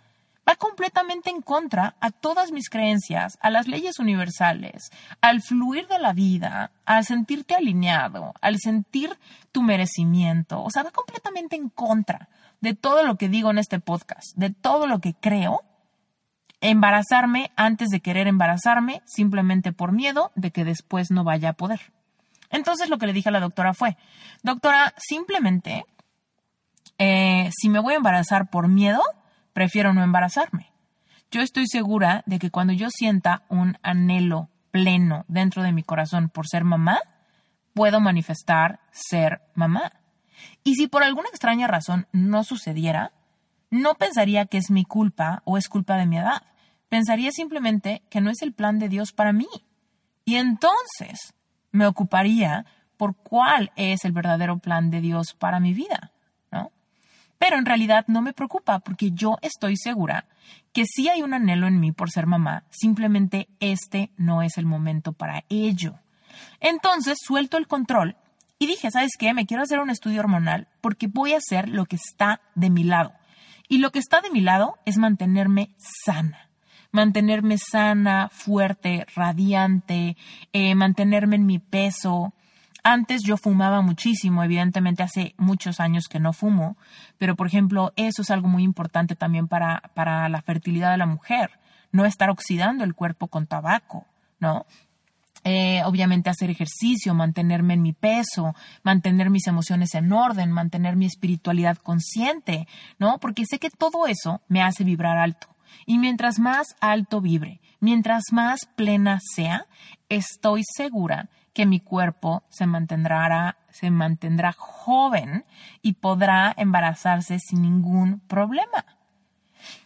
[0.49, 5.99] Va completamente en contra a todas mis creencias, a las leyes universales, al fluir de
[5.99, 9.17] la vida, al sentirte alineado, al sentir
[9.53, 10.63] tu merecimiento.
[10.63, 12.29] O sea, va completamente en contra
[12.61, 15.63] de todo lo que digo en este podcast, de todo lo que creo.
[16.61, 21.93] Embarazarme antes de querer embarazarme, simplemente por miedo de que después no vaya a poder.
[22.51, 23.97] Entonces lo que le dije a la doctora fue,
[24.43, 25.87] doctora, simplemente,
[26.99, 29.03] eh, si me voy a embarazar por miedo,
[29.53, 30.73] prefiero no embarazarme.
[31.31, 36.29] Yo estoy segura de que cuando yo sienta un anhelo pleno dentro de mi corazón
[36.29, 37.01] por ser mamá,
[37.75, 39.93] puedo manifestar ser mamá.
[40.65, 43.13] Y si por alguna extraña razón no sucediera,
[43.71, 46.43] no pensaría que es mi culpa o es culpa de mi edad.
[46.89, 49.49] Pensaría simplemente que no es el plan de Dios para mí.
[50.25, 51.35] Y entonces
[51.71, 52.67] me ocuparía
[52.99, 56.12] por cuál es el verdadero plan de Dios para mi vida.
[57.43, 60.27] Pero en realidad no me preocupa porque yo estoy segura
[60.73, 64.65] que si hay un anhelo en mí por ser mamá, simplemente este no es el
[64.65, 65.99] momento para ello.
[66.61, 68.15] Entonces suelto el control
[68.61, 69.35] y dije, ¿sabes qué?
[69.35, 72.85] Me quiero hacer un estudio hormonal porque voy a hacer lo que está de mi
[72.85, 73.13] lado.
[73.69, 75.75] Y lo que está de mi lado es mantenerme
[76.05, 76.49] sana
[76.93, 80.17] mantenerme sana, fuerte, radiante,
[80.53, 82.35] eh, mantenerme en mi peso,
[82.83, 86.77] antes yo fumaba muchísimo, evidentemente hace muchos años que no fumo,
[87.19, 91.07] pero por ejemplo, eso es algo muy importante también para, para la fertilidad de la
[91.07, 91.61] mujer,
[91.93, 94.07] no estar oxidando el cuerpo con tabaco,
[94.41, 94.67] ¿no?
[95.45, 101.07] Eh, obviamente hacer ejercicio, mantenerme en mi peso, mantener mis emociones en orden, mantener mi
[101.07, 102.69] espiritualidad consciente,
[102.99, 103.19] ¿no?
[103.19, 105.49] Porque sé que todo eso me hace vibrar alto.
[105.85, 109.67] Y mientras más alto vibre, mientras más plena sea,
[110.09, 115.45] estoy segura que mi cuerpo se mantendrá, se mantendrá joven
[115.83, 118.85] y podrá embarazarse sin ningún problema.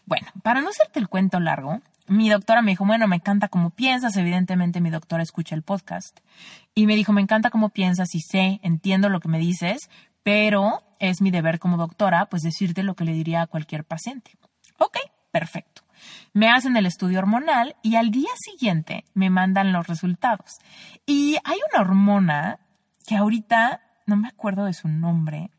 [0.06, 3.70] Bueno, para no hacerte el cuento largo, mi doctora me dijo, bueno, me encanta cómo
[3.70, 6.20] piensas, evidentemente mi doctora escucha el podcast,
[6.74, 9.90] y me dijo, me encanta cómo piensas y sé, entiendo lo que me dices,
[10.22, 14.32] pero es mi deber como doctora, pues decirte lo que le diría a cualquier paciente.
[14.78, 14.98] Ok,
[15.30, 15.75] perfecto.
[16.32, 20.58] Me hacen el estudio hormonal y al día siguiente me mandan los resultados.
[21.06, 22.60] Y hay una hormona
[23.06, 25.50] que ahorita no me acuerdo de su nombre.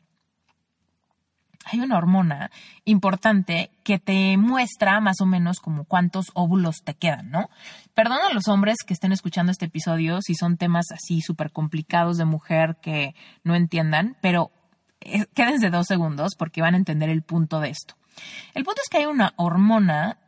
[1.65, 2.50] Hay una hormona
[2.86, 7.50] importante que te muestra más o menos como cuántos óvulos te quedan, ¿no?
[7.93, 12.17] Perdón a los hombres que estén escuchando este episodio si son temas así súper complicados
[12.17, 14.52] de mujer que no entiendan, pero
[15.02, 17.95] eh, quédense dos segundos porque van a entender el punto de esto.
[18.54, 20.19] El punto es que hay una hormona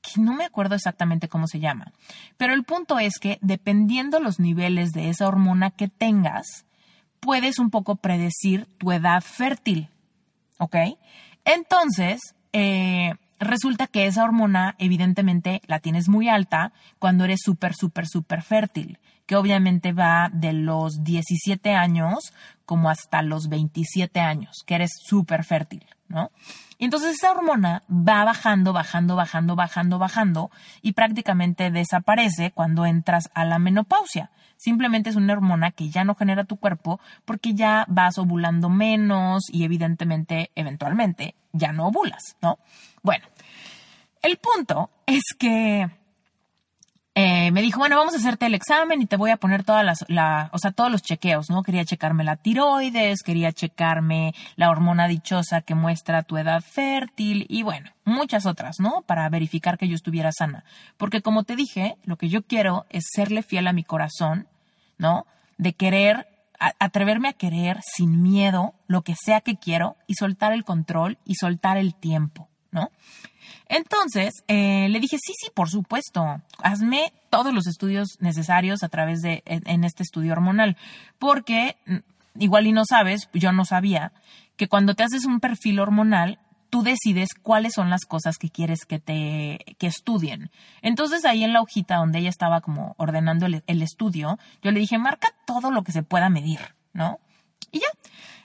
[0.00, 1.92] que no me acuerdo exactamente cómo se llama.
[2.36, 6.64] Pero el punto es que dependiendo los niveles de esa hormona que tengas,
[7.20, 9.88] puedes un poco predecir tu edad fértil.
[10.58, 10.76] ¿Ok?
[11.44, 12.20] Entonces,
[12.52, 18.42] eh, resulta que esa hormona evidentemente la tienes muy alta cuando eres súper, súper, súper
[18.42, 22.32] fértil, que obviamente va de los 17 años
[22.66, 26.30] como hasta los 27 años, que eres súper fértil, ¿no?
[26.78, 30.50] Y entonces esa hormona va bajando, bajando, bajando, bajando, bajando
[30.82, 34.30] y prácticamente desaparece cuando entras a la menopausia.
[34.60, 39.48] Simplemente es una hormona que ya no genera tu cuerpo porque ya vas ovulando menos
[39.50, 42.58] y evidentemente, eventualmente, ya no ovulas, ¿no?
[43.02, 43.24] Bueno,
[44.20, 45.88] el punto es que
[47.16, 49.84] eh, me dijo, bueno, vamos a hacerte el examen y te voy a poner todas
[49.84, 51.64] las, la, o sea, todos los chequeos, ¿no?
[51.64, 57.64] Quería checarme la tiroides, quería checarme la hormona dichosa que muestra tu edad fértil y
[57.64, 59.02] bueno, muchas otras, ¿no?
[59.02, 60.64] Para verificar que yo estuviera sana.
[60.96, 64.46] Porque como te dije, lo que yo quiero es serle fiel a mi corazón,
[64.96, 65.26] ¿no?
[65.58, 66.28] De querer,
[66.78, 71.34] atreverme a querer sin miedo lo que sea que quiero y soltar el control y
[71.34, 72.90] soltar el tiempo, ¿no?
[73.68, 79.20] Entonces, eh, le dije, sí, sí, por supuesto, hazme todos los estudios necesarios a través
[79.20, 80.76] de, en este estudio hormonal,
[81.18, 81.96] porque mm,
[82.40, 84.12] igual y no sabes, yo no sabía,
[84.56, 86.38] que cuando te haces un perfil hormonal,
[86.70, 90.50] tú decides cuáles son las cosas que quieres que te que estudien.
[90.82, 94.80] Entonces ahí en la hojita donde ella estaba como ordenando el, el, estudio, yo le
[94.80, 96.60] dije, marca todo lo que se pueda medir,
[96.92, 97.18] ¿no?
[97.70, 97.88] Y ya.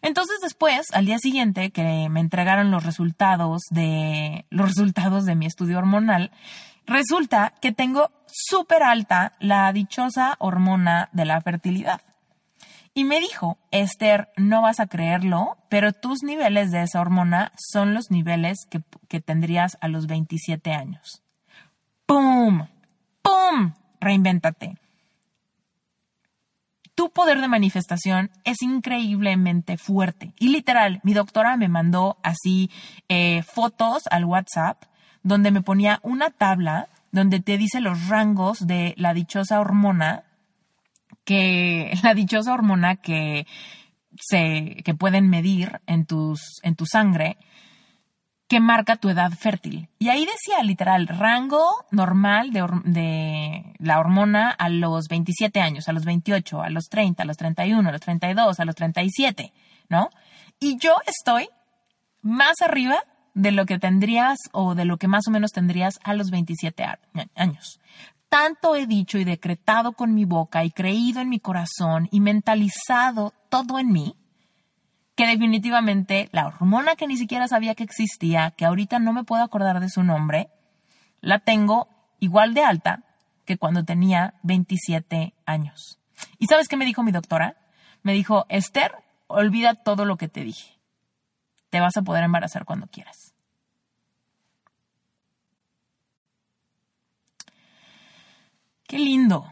[0.02, 5.48] Entonces después, al día siguiente que me entregaron los resultados de los resultados de mi
[5.48, 6.32] estudio hormonal,
[6.86, 12.02] resulta que tengo súper alta la dichosa hormona de la fertilidad.
[12.94, 17.94] Y me dijo, Esther, no vas a creerlo, pero tus niveles de esa hormona son
[17.94, 21.24] los niveles que, que tendrías a los 27 años.
[22.06, 22.68] ¡Pum!
[23.22, 23.74] ¡Pum!
[24.00, 24.78] Reinvéntate
[26.96, 30.34] tu poder de manifestación es increíblemente fuerte.
[30.40, 32.72] Y literal, mi doctora me mandó así
[33.10, 34.84] eh, fotos al WhatsApp
[35.22, 40.24] donde me ponía una tabla donde te dice los rangos de la dichosa hormona
[41.26, 43.46] que la dichosa hormona que
[44.18, 47.38] se que pueden medir en tus en tu sangre
[48.48, 49.90] que marca tu edad fértil.
[49.98, 55.94] Y ahí decía literal, rango normal de, de, la hormona a los 27 años, a
[55.94, 59.54] los 28, a los 30, a los 31, a los 32, a los 37,
[59.90, 60.10] ¿no?
[60.60, 61.50] Y yo estoy
[62.22, 63.04] más arriba
[63.34, 66.86] de lo que tendrías o de lo que más o menos tendrías a los 27
[67.36, 67.80] años.
[68.30, 73.34] Tanto he dicho y decretado con mi boca y creído en mi corazón y mentalizado
[73.50, 74.16] todo en mí,
[75.16, 79.44] que definitivamente la hormona que ni siquiera sabía que existía, que ahorita no me puedo
[79.44, 80.50] acordar de su nombre,
[81.22, 81.88] la tengo
[82.20, 83.04] igual de alta
[83.46, 86.00] que cuando tenía 27 años.
[86.38, 87.58] ¿Y sabes qué me dijo mi doctora?
[88.04, 88.92] Me dijo, Esther,
[89.28, 90.78] olvida todo lo que te dije.
[91.70, 93.34] Te vas a poder embarazar cuando quieras.
[98.88, 99.52] Qué lindo,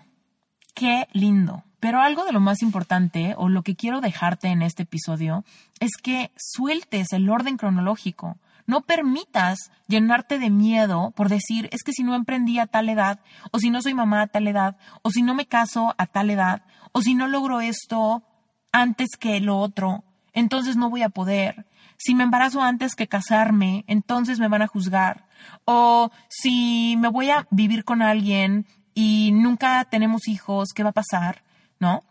[0.75, 1.63] qué lindo.
[1.83, 5.43] Pero algo de lo más importante, o lo que quiero dejarte en este episodio,
[5.81, 8.37] es que sueltes el orden cronológico.
[8.65, 13.19] No permitas llenarte de miedo por decir, es que si no emprendí a tal edad,
[13.51, 16.29] o si no soy mamá a tal edad, o si no me caso a tal
[16.29, 16.61] edad,
[16.93, 18.23] o si no logro esto
[18.71, 21.65] antes que lo otro, entonces no voy a poder.
[21.97, 25.27] Si me embarazo antes que casarme, entonces me van a juzgar.
[25.65, 30.93] O si me voy a vivir con alguien y nunca tenemos hijos, ¿qué va a
[30.93, 31.43] pasar?
[31.83, 32.01] ¿No?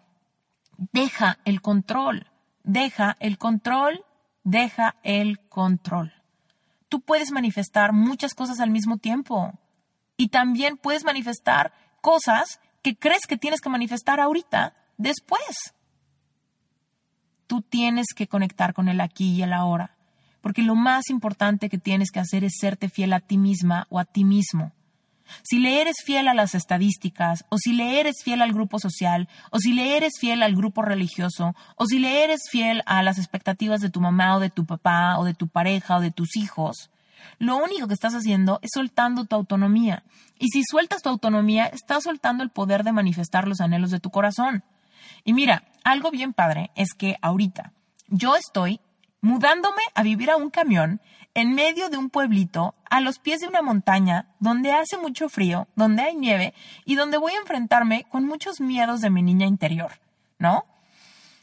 [0.92, 2.26] Deja el control,
[2.62, 4.04] deja el control,
[4.44, 6.12] deja el control.
[6.90, 9.58] Tú puedes manifestar muchas cosas al mismo tiempo
[10.18, 15.72] y también puedes manifestar cosas que crees que tienes que manifestar ahorita, después.
[17.46, 19.96] Tú tienes que conectar con el aquí y el ahora,
[20.42, 23.98] porque lo más importante que tienes que hacer es serte fiel a ti misma o
[23.98, 24.72] a ti mismo.
[25.42, 29.28] Si le eres fiel a las estadísticas, o si le eres fiel al grupo social,
[29.50, 33.18] o si le eres fiel al grupo religioso, o si le eres fiel a las
[33.18, 36.36] expectativas de tu mamá o de tu papá o de tu pareja o de tus
[36.36, 36.90] hijos,
[37.38, 40.04] lo único que estás haciendo es soltando tu autonomía.
[40.38, 44.10] Y si sueltas tu autonomía, estás soltando el poder de manifestar los anhelos de tu
[44.10, 44.64] corazón.
[45.24, 47.72] Y mira, algo bien padre es que ahorita
[48.08, 48.80] yo estoy
[49.20, 51.00] mudándome a vivir a un camión
[51.34, 55.66] en medio de un pueblito, a los pies de una montaña, donde hace mucho frío,
[55.76, 59.92] donde hay nieve y donde voy a enfrentarme con muchos miedos de mi niña interior,
[60.38, 60.66] ¿no?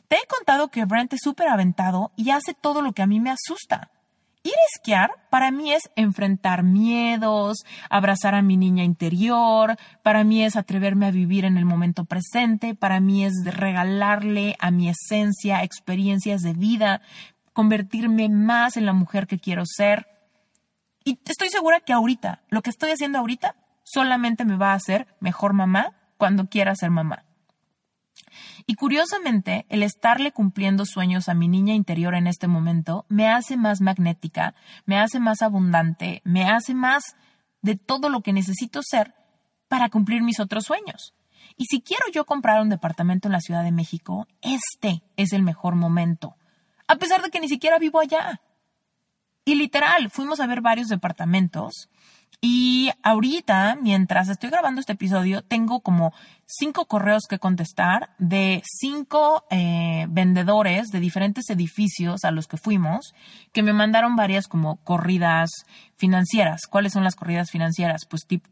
[0.08, 3.20] Te he contado que Brent es súper aventado y hace todo lo que a mí
[3.20, 3.92] me asusta.
[4.42, 7.58] Ir a esquiar para mí es enfrentar miedos,
[7.90, 12.74] abrazar a mi niña interior, para mí es atreverme a vivir en el momento presente,
[12.74, 17.02] para mí es regalarle a mi esencia experiencias de vida,
[17.60, 20.08] convertirme más en la mujer que quiero ser.
[21.04, 25.08] Y estoy segura que ahorita, lo que estoy haciendo ahorita, solamente me va a hacer
[25.20, 27.26] mejor mamá cuando quiera ser mamá.
[28.66, 33.58] Y curiosamente, el estarle cumpliendo sueños a mi niña interior en este momento me hace
[33.58, 37.18] más magnética, me hace más abundante, me hace más
[37.62, 39.16] de todo lo que necesito ser
[39.68, 41.14] para cumplir mis otros sueños.
[41.58, 45.44] Y si quiero yo comprar un departamento en la Ciudad de México, este es el
[45.44, 46.38] mejor momento
[46.90, 48.42] a pesar de que ni siquiera vivo allá.
[49.46, 51.90] Y literal, fuimos a ver varios departamentos
[52.42, 56.14] y ahorita, mientras estoy grabando este episodio, tengo como
[56.52, 63.14] cinco correos que contestar de cinco eh, vendedores de diferentes edificios a los que fuimos,
[63.54, 65.52] que me mandaron varias como corridas
[65.96, 66.62] financieras.
[66.68, 68.08] ¿Cuáles son las corridas financieras?
[68.10, 68.44] Pues tip,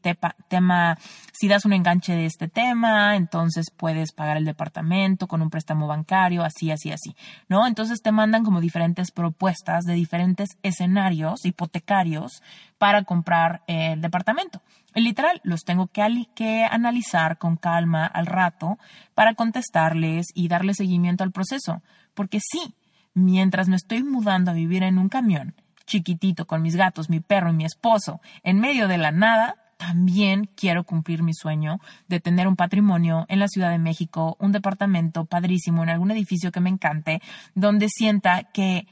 [0.48, 1.00] tema,
[1.34, 5.88] si das un enganche de este tema, entonces puedes pagar el departamento con un préstamo
[5.88, 7.16] bancario, así, así, así,
[7.50, 7.66] ¿no?
[7.66, 12.44] Entonces te mandan como diferentes propuestas de diferentes escenarios hipotecarios
[12.78, 14.62] para comprar el departamento.
[14.94, 18.78] Literal, los tengo que, que analizar con calma al rato
[19.14, 21.82] para contestarles y darle seguimiento al proceso.
[22.14, 22.76] Porque sí,
[23.14, 27.52] mientras me estoy mudando a vivir en un camión, chiquitito, con mis gatos, mi perro
[27.52, 32.48] y mi esposo, en medio de la nada, también quiero cumplir mi sueño de tener
[32.48, 36.70] un patrimonio en la Ciudad de México, un departamento padrísimo en algún edificio que me
[36.70, 37.22] encante,
[37.54, 38.88] donde sienta que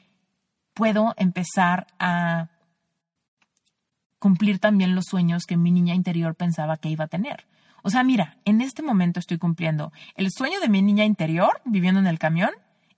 [0.73, 2.49] puedo empezar a
[4.25, 7.45] cumplir también los sueños que mi niña interior pensaba que iba a tener.
[7.83, 11.99] O sea, mira, en este momento estoy cumpliendo el sueño de mi niña interior viviendo
[11.99, 12.49] en el camión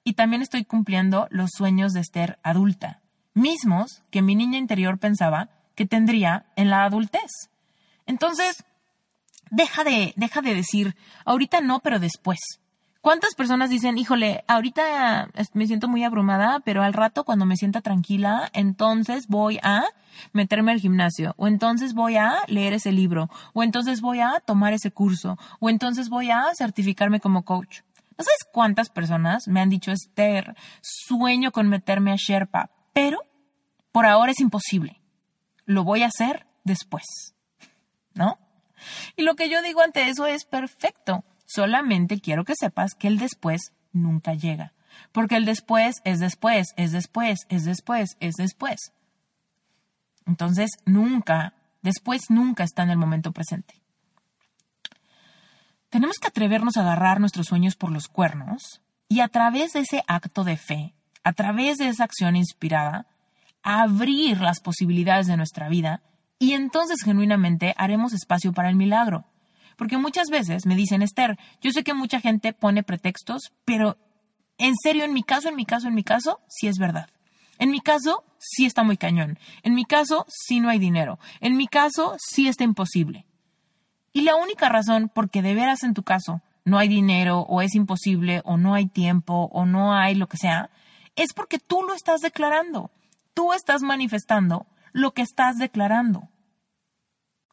[0.05, 3.01] y también estoy cumpliendo los sueños de Esther adulta,
[3.33, 7.29] mismos que mi niña interior pensaba que tendría en la adultez.
[8.05, 8.63] Entonces,
[9.51, 12.39] deja de, deja de decir, ahorita no, pero después.
[13.07, 17.79] ¿Cuántas personas dicen, híjole, ahorita me siento muy abrumada, pero al rato cuando me sienta
[17.79, 19.85] tranquila, entonces voy a
[20.33, 24.73] meterme al gimnasio, o entonces voy a leer ese libro, o entonces voy a tomar
[24.73, 27.79] ese curso, o entonces voy a certificarme como coach?
[28.17, 33.19] ¿No sabes cuántas personas me han dicho, Esther, sueño con meterme a Sherpa, pero
[33.93, 34.99] por ahora es imposible.
[35.63, 37.05] Lo voy a hacer después.
[38.13, 38.37] ¿No?
[39.15, 41.23] Y lo que yo digo ante eso es perfecto.
[41.47, 44.73] Solamente quiero que sepas que el después nunca llega.
[45.11, 48.91] Porque el después es después, es después, es después, es después.
[50.25, 53.81] Entonces, nunca, después nunca está en el momento presente.
[55.89, 60.03] Tenemos que atrevernos a agarrar nuestros sueños por los cuernos y a través de ese
[60.05, 60.93] acto de fe,
[61.23, 63.07] a través de esa acción inspirada,
[63.63, 66.01] abrir las posibilidades de nuestra vida
[66.39, 69.25] y entonces genuinamente haremos espacio para el milagro.
[69.77, 73.97] Porque muchas veces me dicen, Esther, yo sé que mucha gente pone pretextos, pero
[74.57, 77.09] en serio, en mi caso, en mi caso, en mi caso, sí es verdad.
[77.59, 79.39] En mi caso, sí está muy cañón.
[79.63, 81.19] En mi caso, sí no hay dinero.
[81.41, 83.25] En mi caso, sí está imposible.
[84.13, 87.61] Y la única razón por que de veras en tu caso no hay dinero o
[87.61, 90.71] es imposible o no hay tiempo o no hay lo que sea,
[91.15, 92.91] es porque tú lo estás declarando.
[93.35, 96.29] Tú estás manifestando lo que estás declarando.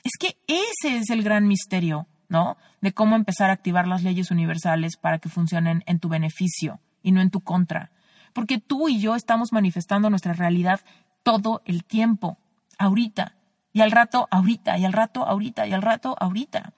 [0.03, 2.57] Es que ese es el gran misterio ¿no?
[2.81, 7.13] De cómo empezar a activar las leyes universales para que funcionen en tu beneficio y
[7.13, 7.91] no en tu contra.
[8.33, 10.81] Porque tú y yo estamos manifestando nuestra realidad
[11.23, 12.39] todo el tiempo,
[12.79, 13.35] ahorita,
[13.73, 16.73] y al rato, ahorita, y al rato, ahorita, y al rato, ahorita.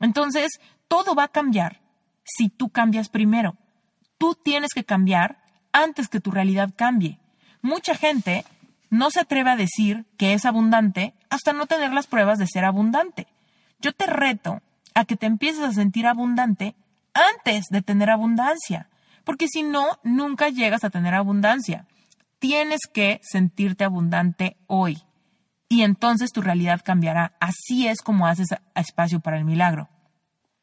[0.00, 1.80] Entonces, todo va a cambiar
[2.24, 3.56] si tú cambias primero.
[4.18, 5.38] Tú tienes que cambiar
[5.72, 7.18] antes que tu realidad cambie.
[7.62, 8.44] Mucha gente
[8.90, 12.64] no se atreve a decir que es abundante hasta no tener las pruebas de ser
[12.64, 13.26] abundante.
[13.80, 14.62] Yo te reto
[14.94, 16.74] a que te empieces a sentir abundante
[17.14, 18.88] antes de tener abundancia,
[19.24, 21.86] porque si no, nunca llegas a tener abundancia.
[22.38, 25.02] Tienes que sentirte abundante hoy
[25.68, 27.34] y entonces tu realidad cambiará.
[27.40, 29.88] Así es como haces espacio para el milagro.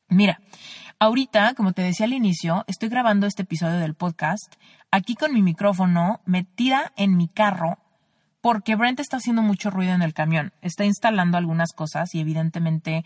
[0.08, 0.42] Mira,
[1.00, 4.56] ahorita, como te decía al inicio, estoy grabando este episodio del podcast
[4.92, 7.80] aquí con mi micrófono metida en mi carro
[8.42, 10.52] porque Brent está haciendo mucho ruido en el camión.
[10.62, 13.06] Está instalando algunas cosas y evidentemente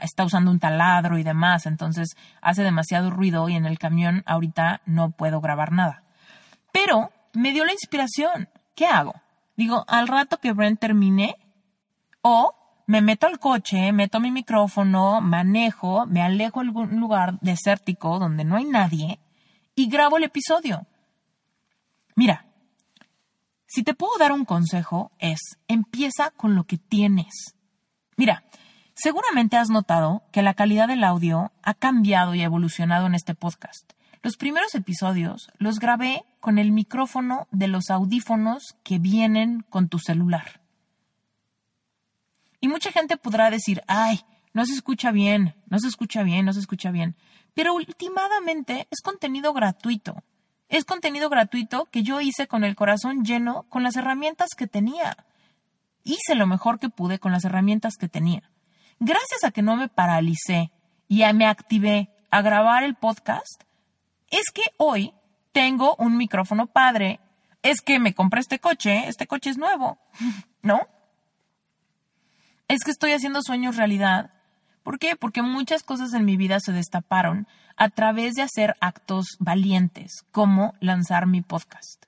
[0.00, 1.66] está usando un taladro y demás.
[1.66, 6.02] Entonces hace demasiado ruido y en el camión ahorita no puedo grabar nada.
[6.72, 8.48] Pero me dio la inspiración.
[8.74, 9.14] ¿Qué hago?
[9.56, 11.36] Digo, al rato que Brent termine,
[12.22, 12.54] o
[12.86, 18.44] me meto al coche, meto mi micrófono, manejo, me alejo a algún lugar desértico donde
[18.44, 19.20] no hay nadie
[19.74, 20.86] y grabo el episodio.
[22.16, 22.46] Mira,
[23.72, 27.54] si te puedo dar un consejo es, empieza con lo que tienes.
[28.18, 28.44] Mira,
[28.94, 33.94] seguramente has notado que la calidad del audio ha cambiado y evolucionado en este podcast.
[34.22, 39.98] Los primeros episodios los grabé con el micrófono de los audífonos que vienen con tu
[39.98, 40.60] celular.
[42.60, 44.20] Y mucha gente podrá decir, ay,
[44.52, 47.16] no se escucha bien, no se escucha bien, no se escucha bien.
[47.54, 50.22] Pero últimamente es contenido gratuito.
[50.72, 55.18] Es contenido gratuito que yo hice con el corazón lleno con las herramientas que tenía.
[56.02, 58.50] Hice lo mejor que pude con las herramientas que tenía.
[58.98, 60.72] Gracias a que no me paralicé
[61.08, 63.64] y me activé a grabar el podcast,
[64.30, 65.12] es que hoy
[65.52, 67.20] tengo un micrófono padre.
[67.60, 69.98] Es que me compré este coche, este coche es nuevo,
[70.62, 70.88] ¿no?
[72.66, 74.30] Es que estoy haciendo sueños realidad
[74.82, 75.16] ¿Por qué?
[75.16, 80.74] Porque muchas cosas en mi vida se destaparon a través de hacer actos valientes, como
[80.80, 82.04] lanzar mi podcast.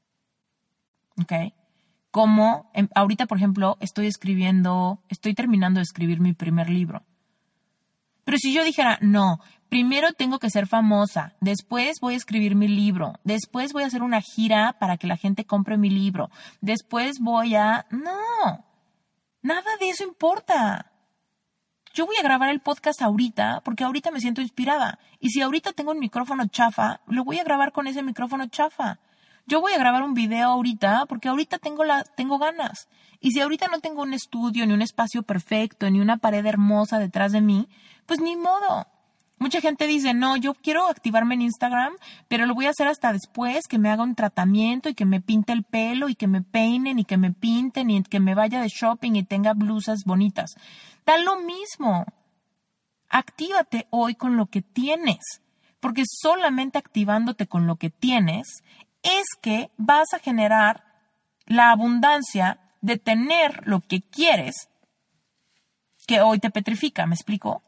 [1.21, 1.55] ¿Ok?
[2.11, 7.03] Como em, ahorita, por ejemplo, estoy escribiendo, estoy terminando de escribir mi primer libro.
[8.25, 12.69] Pero si yo dijera, no, primero tengo que ser famosa, después voy a escribir mi
[12.69, 17.19] libro, después voy a hacer una gira para que la gente compre mi libro, después
[17.21, 17.87] voy a...
[17.91, 18.65] No,
[19.43, 20.94] nada de eso importa
[21.95, 24.99] yo voy a grabar el podcast ahorita porque ahorita me siento inspirada.
[25.21, 28.99] Y si ahorita tengo un micrófono chafa, lo voy a grabar con ese micrófono chafa.
[29.47, 32.89] Yo voy a grabar un video ahorita porque ahorita tengo, la, tengo ganas.
[33.21, 36.99] Y si ahorita no tengo un estudio, ni un espacio perfecto, ni una pared hermosa
[36.99, 37.69] detrás de mí,
[38.07, 38.89] pues ni modo.
[39.45, 41.93] Mucha gente dice, no, yo quiero activarme en Instagram,
[42.29, 45.21] pero lo voy a hacer hasta después que me haga un tratamiento y que me
[45.21, 48.63] pinte el pelo y que me peinen y que me pinten y que me vaya
[48.63, 50.55] de shopping y tenga blusas bonitas.
[51.05, 52.07] Da lo mismo.
[53.11, 55.43] Actívate hoy con lo que tienes,
[55.79, 58.63] porque solamente activándote con lo que tienes
[59.03, 60.85] es que vas a generar
[61.45, 64.71] la abundancia de tener lo que quieres
[66.07, 67.63] que hoy te petrifica, ¿me explico?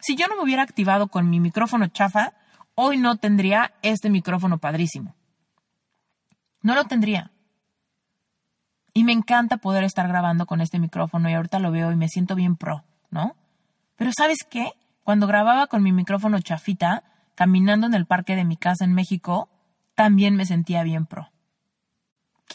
[0.00, 2.32] Si yo no me hubiera activado con mi micrófono chafa,
[2.74, 5.14] hoy no tendría este micrófono padrísimo.
[6.62, 7.30] No lo tendría.
[8.92, 12.08] Y me encanta poder estar grabando con este micrófono y ahorita lo veo y me
[12.08, 13.36] siento bien pro, ¿no?
[13.96, 14.72] Pero ¿sabes qué?
[15.04, 19.48] Cuando grababa con mi micrófono chafita, caminando en el parque de mi casa en México,
[19.94, 21.30] también me sentía bien pro.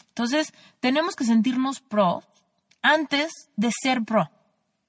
[0.08, 2.22] Entonces, tenemos que sentirnos pro
[2.82, 4.30] antes de ser pro,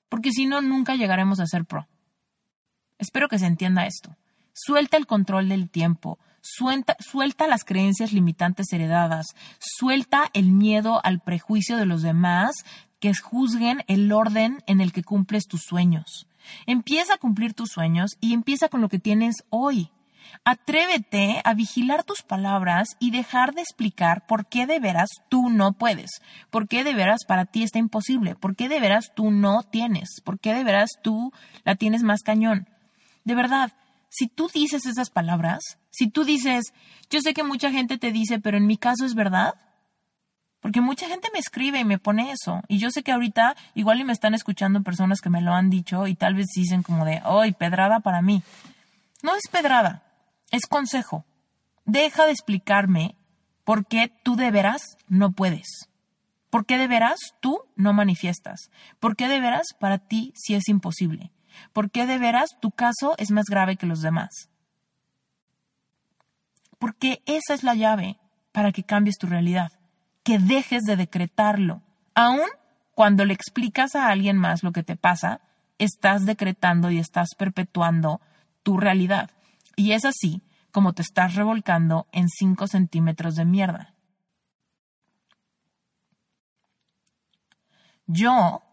[0.09, 1.87] porque si no, nunca llegaremos a ser pro.
[2.97, 4.15] Espero que se entienda esto.
[4.53, 9.27] Suelta el control del tiempo, suelta, suelta, las creencias limitantes heredadas,
[9.59, 12.55] suelta el miedo al prejuicio de los demás
[12.99, 16.27] que juzguen el orden en el que cumples tus sueños.
[16.65, 19.91] Empieza a cumplir tus sueños y empieza con lo que tienes hoy.
[20.43, 25.73] Atrévete a vigilar tus palabras y dejar de explicar por qué de veras tú no
[25.73, 29.63] puedes, por qué de veras para ti está imposible, por qué de veras tú no
[29.63, 31.31] tienes, por qué de veras tú
[31.63, 32.67] la tienes más cañón.
[33.27, 33.73] De verdad,
[34.07, 35.59] si tú dices esas palabras,
[35.89, 36.71] si tú dices,
[37.09, 39.55] yo sé que mucha gente te dice, pero en mi caso es verdad,
[40.61, 42.61] porque mucha gente me escribe y me pone eso.
[42.69, 45.69] Y yo sé que ahorita igual y me están escuchando personas que me lo han
[45.69, 48.43] dicho y tal vez dicen como de, ¡ay, pedrada para mí!
[49.21, 50.05] No es pedrada,
[50.49, 51.25] es consejo.
[51.83, 53.17] Deja de explicarme
[53.65, 55.89] por qué tú de veras no puedes.
[56.49, 58.71] ¿Por qué de veras tú no manifiestas?
[59.01, 61.33] ¿Por qué de veras para ti sí es imposible?
[61.73, 64.49] ¿Por qué de veras tu caso es más grave que los demás?
[66.79, 68.19] Porque esa es la llave
[68.51, 69.71] para que cambies tu realidad,
[70.23, 71.81] que dejes de decretarlo.
[72.13, 72.47] Aún
[72.93, 75.41] cuando le explicas a alguien más lo que te pasa,
[75.77, 78.21] estás decretando y estás perpetuando
[78.63, 79.29] tu realidad.
[79.75, 80.41] Y es así
[80.71, 83.93] como te estás revolcando en 5 centímetros de mierda.
[88.07, 88.63] Yo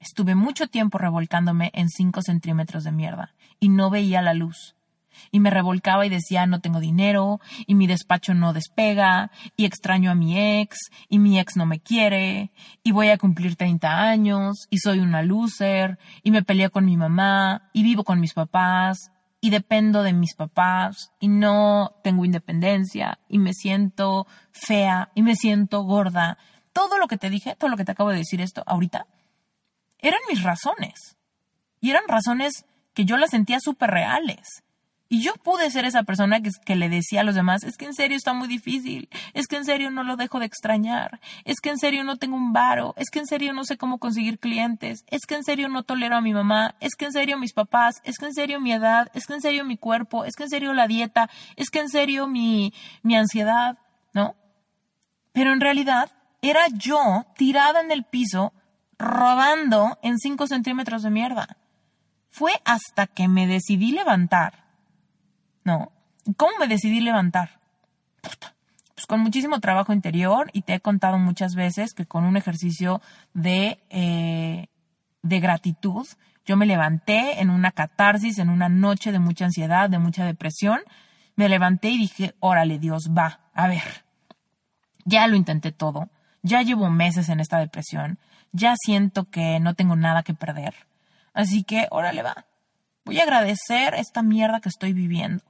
[0.00, 4.74] estuve mucho tiempo revolcándome en 5 centímetros de mierda y no veía la luz.
[5.30, 10.10] Y me revolcaba y decía no tengo dinero, y mi despacho no despega, y extraño
[10.10, 14.66] a mi ex, y mi ex no me quiere, y voy a cumplir 30 años,
[14.70, 19.10] y soy una loser, y me peleé con mi mamá, y vivo con mis papás,
[19.40, 25.34] y dependo de mis papás y no tengo independencia y me siento fea y me
[25.34, 26.38] siento gorda.
[26.72, 29.06] Todo lo que te dije, todo lo que te acabo de decir esto ahorita,
[30.02, 31.16] eran mis razones.
[31.80, 34.62] Y eran razones que yo las sentía súper reales.
[35.12, 37.94] Y yo pude ser esa persona que, le decía a los demás, es que en
[37.94, 41.70] serio está muy difícil, es que en serio no lo dejo de extrañar, es que
[41.70, 45.04] en serio no tengo un varo, es que en serio no sé cómo conseguir clientes,
[45.08, 48.00] es que en serio no tolero a mi mamá, es que en serio mis papás,
[48.04, 50.50] es que en serio mi edad, es que en serio mi cuerpo, es que en
[50.50, 52.72] serio la dieta, es que en serio mi,
[53.02, 53.78] mi ansiedad,
[54.12, 54.36] ¿no?
[55.32, 58.52] Pero en realidad era yo tirada en el piso,
[59.00, 61.56] rodando en cinco centímetros de mierda.
[62.28, 64.70] Fue hasta que me decidí levantar
[65.64, 65.92] ¿no?
[66.36, 67.60] ¿Cómo me decidí levantar?
[68.94, 73.00] Pues con muchísimo trabajo interior y te he contado muchas veces que con un ejercicio
[73.32, 74.66] de, eh,
[75.22, 76.06] de gratitud,
[76.44, 80.80] yo me levanté en una catarsis, en una noche de mucha ansiedad, de mucha depresión,
[81.36, 84.04] me levanté y dije, órale Dios, va, a ver,
[85.04, 86.10] ya lo intenté todo,
[86.42, 88.18] ya llevo meses en esta depresión,
[88.52, 90.74] ya siento que no tengo nada que perder,
[91.34, 92.46] así que órale va,
[93.04, 95.44] voy a agradecer esta mierda que estoy viviendo.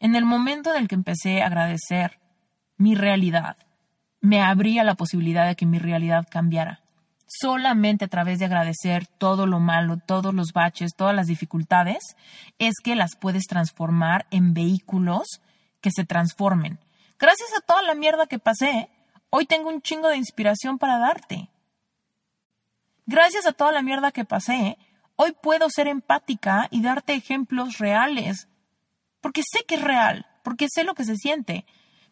[0.00, 2.18] En el momento en el que empecé a agradecer
[2.76, 3.56] mi realidad,
[4.20, 6.80] me abría la posibilidad de que mi realidad cambiara.
[7.26, 12.16] Solamente a través de agradecer todo lo malo, todos los baches, todas las dificultades,
[12.58, 15.40] es que las puedes transformar en vehículos
[15.80, 16.78] que se transformen.
[17.18, 18.88] Gracias a toda la mierda que pasé,
[19.30, 21.48] hoy tengo un chingo de inspiración para darte.
[23.10, 24.76] Gracias a toda la mierda que pasé,
[25.16, 28.48] hoy puedo ser empática y darte ejemplos reales
[29.22, 31.64] porque sé que es real, porque sé lo que se siente,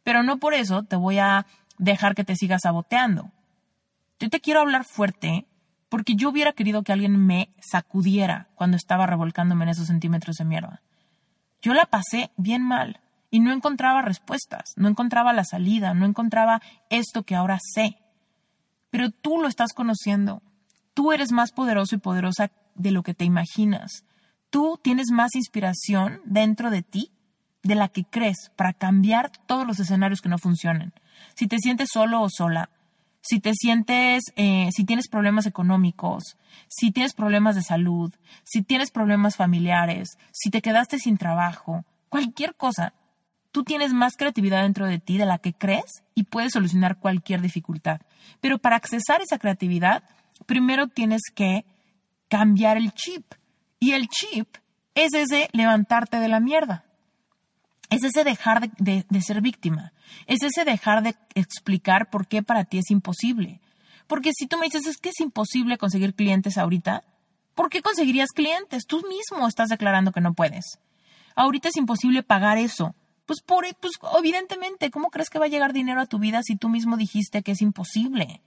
[0.05, 1.45] pero no por eso te voy a
[1.77, 3.31] dejar que te sigas saboteando.
[4.19, 5.45] Yo te quiero hablar fuerte
[5.91, 10.47] porque yo hubiera querido que alguien me sacudiera cuando estaba revolcándome en esos centímetros de
[10.47, 10.81] mierda.
[11.61, 16.63] Yo la pasé bien mal y no encontraba respuestas, no encontraba la salida, no encontraba
[16.89, 17.99] esto que ahora sé.
[18.89, 20.41] Pero tú lo estás conociendo.
[20.97, 24.03] Tú eres más poderoso y poderosa de lo que te imaginas
[24.57, 27.13] tú tienes más inspiración dentro de ti
[27.63, 30.95] de la que crees para cambiar todos los escenarios que no funcionan.
[31.35, 32.71] Si te sientes solo o sola,
[33.21, 36.39] si te sientes, eh, si tienes problemas económicos,
[36.69, 42.55] si tienes problemas de salud, si tienes problemas familiares, si te quedaste sin trabajo, cualquier
[42.55, 42.95] cosa,
[43.51, 47.43] tú tienes más creatividad dentro de ti de la que crees y puedes solucionar cualquier
[47.43, 48.01] dificultad.
[48.41, 50.05] Pero para accesar esa creatividad,
[50.45, 51.65] primero tienes que
[52.29, 53.25] cambiar el chip.
[53.79, 54.57] Y el chip
[54.95, 56.85] es ese levantarte de la mierda.
[57.89, 59.93] es ese dejar de, ser víctima,
[60.27, 63.61] es ese dejar de explicar por qué para ti es imposible.
[64.09, 67.05] Porque si tú me dices, es que es imposible conseguir clientes ahorita,
[67.55, 68.87] ¿por qué conseguirías clientes?
[68.87, 70.79] Tú mismo estás declarando que no puedes.
[71.37, 72.95] Ahorita es imposible pagar eso.
[73.27, 76.57] Pues, por, pues evidentemente, ¿cómo crees que va a llegar dinero a tu vida si
[76.57, 78.41] tú mismo dijiste que es imposible?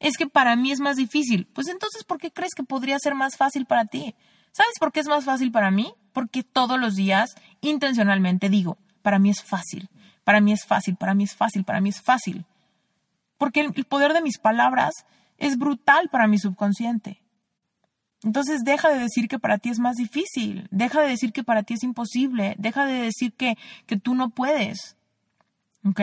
[0.00, 1.46] Es que para mí es más difícil.
[1.52, 4.16] Pues entonces, ¿por qué crees que podría ser más fácil para ti?
[4.50, 5.94] ¿Sabes por qué es más fácil para mí?
[6.12, 9.88] Porque todos los días, intencionalmente digo, para mí es fácil,
[10.24, 12.44] para mí es fácil, para mí es fácil, para mí es fácil.
[13.38, 14.92] Porque el poder de mis palabras
[15.38, 17.22] es brutal para mi subconsciente.
[18.22, 21.62] Entonces deja de decir que para ti es más difícil, deja de decir que para
[21.62, 24.96] ti es imposible, deja de decir que, que tú no puedes.
[25.84, 26.00] ¿Ok?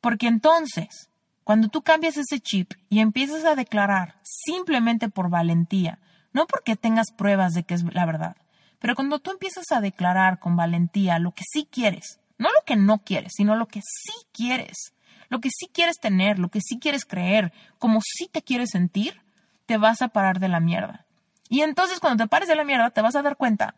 [0.00, 1.08] Porque entonces,
[1.44, 5.98] cuando tú cambias ese chip y empiezas a declarar simplemente por valentía,
[6.32, 8.36] no porque tengas pruebas de que es la verdad,
[8.80, 12.76] pero cuando tú empiezas a declarar con valentía lo que sí quieres, no lo que
[12.76, 14.94] no quieres, sino lo que sí quieres,
[15.28, 19.20] lo que sí quieres tener, lo que sí quieres creer, como sí te quieres sentir,
[19.66, 21.06] te vas a parar de la mierda.
[21.48, 23.74] Y entonces cuando te pares de la mierda, te vas a dar cuenta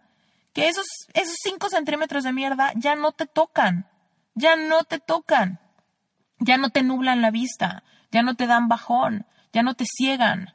[0.52, 3.86] que esos, esos 5 centímetros de mierda ya no te tocan,
[4.34, 5.60] ya no te tocan,
[6.38, 10.54] ya no te nublan la vista, ya no te dan bajón, ya no te ciegan.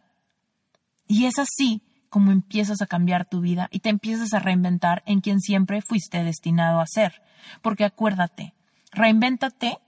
[1.08, 5.22] Y es así como empiezas a cambiar tu vida y te empiezas a reinventar en
[5.22, 7.22] quien siempre fuiste destinado a ser.
[7.62, 8.54] Porque acuérdate,
[8.92, 9.80] reinvéntate,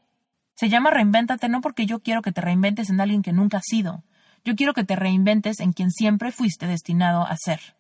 [0.56, 3.66] se llama reinvéntate no porque yo quiero que te reinventes en alguien que nunca has
[3.66, 4.04] sido,
[4.46, 7.76] yo quiero que te reinventes en quien siempre fuiste destinado a ser.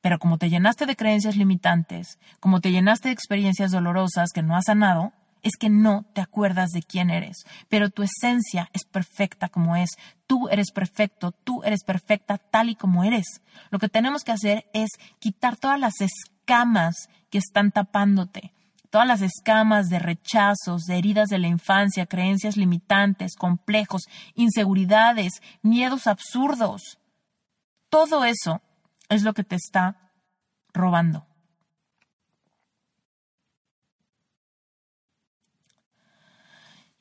[0.00, 4.54] Pero como te llenaste de creencias limitantes, como te llenaste de experiencias dolorosas que no
[4.54, 5.12] has sanado,
[5.44, 9.90] es que no te acuerdas de quién eres, pero tu esencia es perfecta como es.
[10.26, 13.42] Tú eres perfecto, tú eres perfecta tal y como eres.
[13.70, 14.90] Lo que tenemos que hacer es
[15.20, 18.52] quitar todas las escamas que están tapándote
[18.94, 24.04] todas las escamas de rechazos, de heridas de la infancia, creencias limitantes, complejos,
[24.36, 27.00] inseguridades, miedos absurdos.
[27.88, 28.62] Todo eso
[29.08, 30.12] es lo que te está
[30.72, 31.26] robando.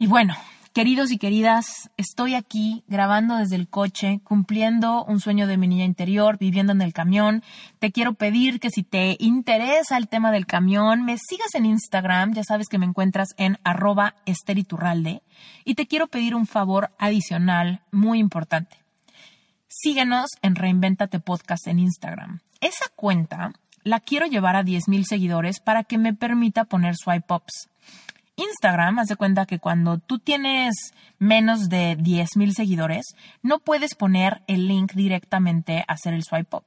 [0.04, 0.36] Y bueno,
[0.74, 5.86] Queridos y queridas, estoy aquí grabando desde el coche, cumpliendo un sueño de mi niña
[5.86, 7.44] interior, viviendo en el camión.
[7.80, 12.34] Te quiero pedir que si te interesa el tema del camión, me sigas en Instagram,
[12.34, 15.22] ya sabes que me encuentras en arroba esteriturralde.
[15.64, 18.76] Y te quiero pedir un favor adicional muy importante.
[19.68, 22.42] Síguenos en Reinventate Podcast en Instagram.
[22.60, 27.70] Esa cuenta la quiero llevar a 10.000 seguidores para que me permita poner swipe ups.
[28.36, 34.42] Instagram, haz de cuenta que cuando tú tienes menos de 10.000 seguidores, no puedes poner
[34.48, 36.66] el link directamente a hacer el swipe up.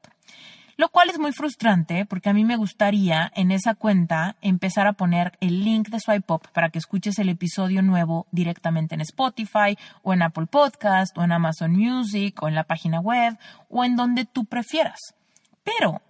[0.78, 4.92] Lo cual es muy frustrante porque a mí me gustaría en esa cuenta empezar a
[4.92, 9.78] poner el link de Swipe Up para que escuches el episodio nuevo directamente en Spotify
[10.02, 13.38] o en Apple Podcast o en Amazon Music o en la página web
[13.70, 15.14] o en donde tú prefieras.
[15.64, 16.02] Pero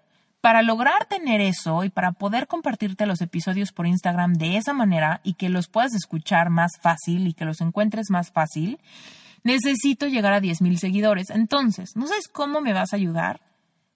[0.47, 5.21] para lograr tener eso y para poder compartirte los episodios por Instagram de esa manera
[5.25, 8.79] y que los puedas escuchar más fácil y que los encuentres más fácil,
[9.43, 11.31] necesito llegar a 10.000 seguidores.
[11.31, 13.41] Entonces, ¿no sabes cómo me vas a ayudar?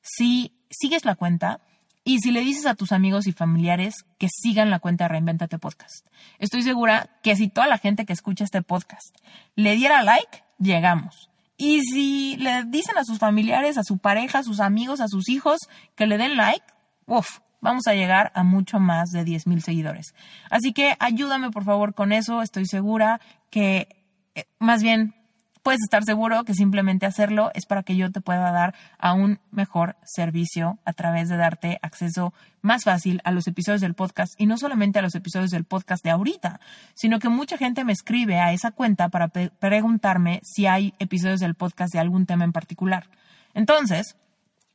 [0.03, 1.61] Si sigues la cuenta
[2.03, 6.05] y si le dices a tus amigos y familiares que sigan la cuenta Reinventate Podcast.
[6.41, 9.17] Estoy segura que si toda la gente que escucha este podcast
[9.55, 11.30] le diera like, llegamos.
[11.63, 15.29] Y si le dicen a sus familiares, a su pareja, a sus amigos, a sus
[15.29, 15.59] hijos
[15.95, 16.65] que le den like,
[17.05, 20.15] uff, vamos a llegar a mucho más de 10 mil seguidores.
[20.49, 22.41] Así que ayúdame por favor con eso.
[22.41, 23.89] Estoy segura que,
[24.35, 25.15] eh, más bien,
[25.63, 29.39] puedes estar seguro que simplemente hacerlo es para que yo te pueda dar a un
[29.51, 32.33] mejor servicio a través de darte acceso
[32.63, 36.05] más fácil a los episodios del podcast y no solamente a los episodios del podcast
[36.05, 36.61] de ahorita,
[36.95, 41.55] sino que mucha gente me escribe a esa cuenta para preguntarme si hay episodios del
[41.55, 43.09] podcast de algún tema en particular.
[43.55, 44.17] Entonces,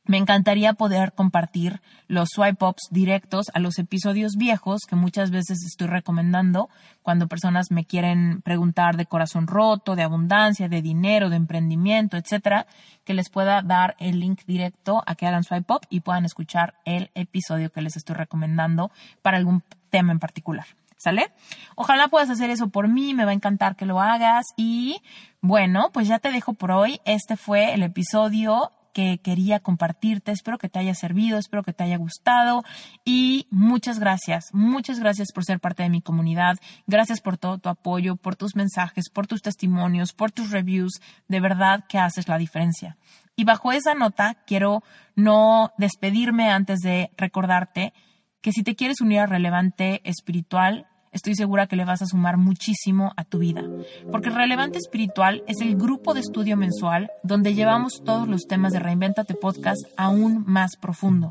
[0.06, 5.64] me encantaría poder compartir los swipe ups directos a los episodios viejos que muchas veces
[5.64, 6.68] estoy recomendando
[7.02, 12.66] cuando personas me quieren preguntar de corazón roto, de abundancia, de dinero, de emprendimiento, etcétera,
[13.04, 16.74] que les pueda dar el link directo a que hagan swipe up y puedan escuchar
[16.84, 18.90] el episodio que les estoy recomendando
[19.22, 20.66] para algún tema en particular.
[20.98, 21.30] ¿Sale?
[21.74, 25.02] Ojalá puedas hacer eso por mí, me va a encantar que lo hagas y
[25.42, 27.00] bueno, pues ya te dejo por hoy.
[27.04, 30.32] Este fue el episodio que quería compartirte.
[30.32, 32.64] Espero que te haya servido, espero que te haya gustado
[33.04, 36.56] y muchas gracias, muchas gracias por ser parte de mi comunidad.
[36.86, 41.02] Gracias por todo tu apoyo, por tus mensajes, por tus testimonios, por tus reviews.
[41.28, 42.96] De verdad que haces la diferencia.
[43.36, 44.82] Y bajo esa nota quiero
[45.14, 47.92] no despedirme antes de recordarte
[48.40, 50.86] que si te quieres unir a Relevante Espiritual,
[51.16, 53.62] estoy segura que le vas a sumar muchísimo a tu vida.
[54.10, 58.78] Porque Relevante Espiritual es el grupo de estudio mensual donde llevamos todos los temas de
[58.78, 61.30] Reinventate Podcast aún más profundo.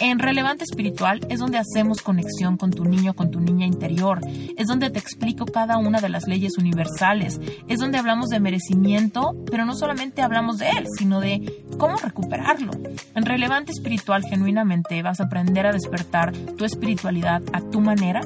[0.00, 4.20] En Relevante Espiritual es donde hacemos conexión con tu niño, con tu niña interior.
[4.56, 7.40] Es donde te explico cada una de las leyes universales.
[7.68, 12.72] Es donde hablamos de merecimiento, pero no solamente hablamos de él, sino de cómo recuperarlo.
[13.14, 18.20] En Relevante Espiritual genuinamente vas a aprender a despertar tu espiritualidad a tu manera.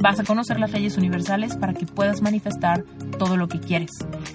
[0.00, 2.84] Vas a conocer las leyes universales para que puedas manifestar
[3.18, 3.90] todo lo que quieres.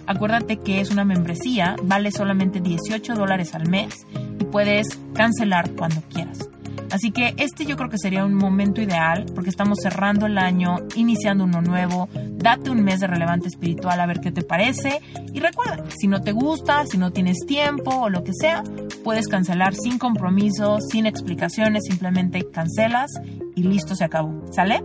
[0.05, 4.05] Acuérdate que es una membresía, vale solamente 18 dólares al mes
[4.39, 6.49] y puedes cancelar cuando quieras.
[6.93, 10.75] Así que este yo creo que sería un momento ideal porque estamos cerrando el año,
[10.95, 12.07] iniciando uno nuevo.
[12.13, 15.01] Date un mes de relevante espiritual a ver qué te parece.
[15.33, 18.61] Y recuerda, si no te gusta, si no tienes tiempo o lo que sea,
[19.03, 23.11] puedes cancelar sin compromiso, sin explicaciones, simplemente cancelas
[23.55, 24.45] y listo, se acabó.
[24.51, 24.83] ¿Sale?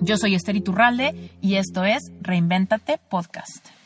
[0.00, 3.79] Yo soy Esther Iturralde y esto es Reinvéntate Podcast.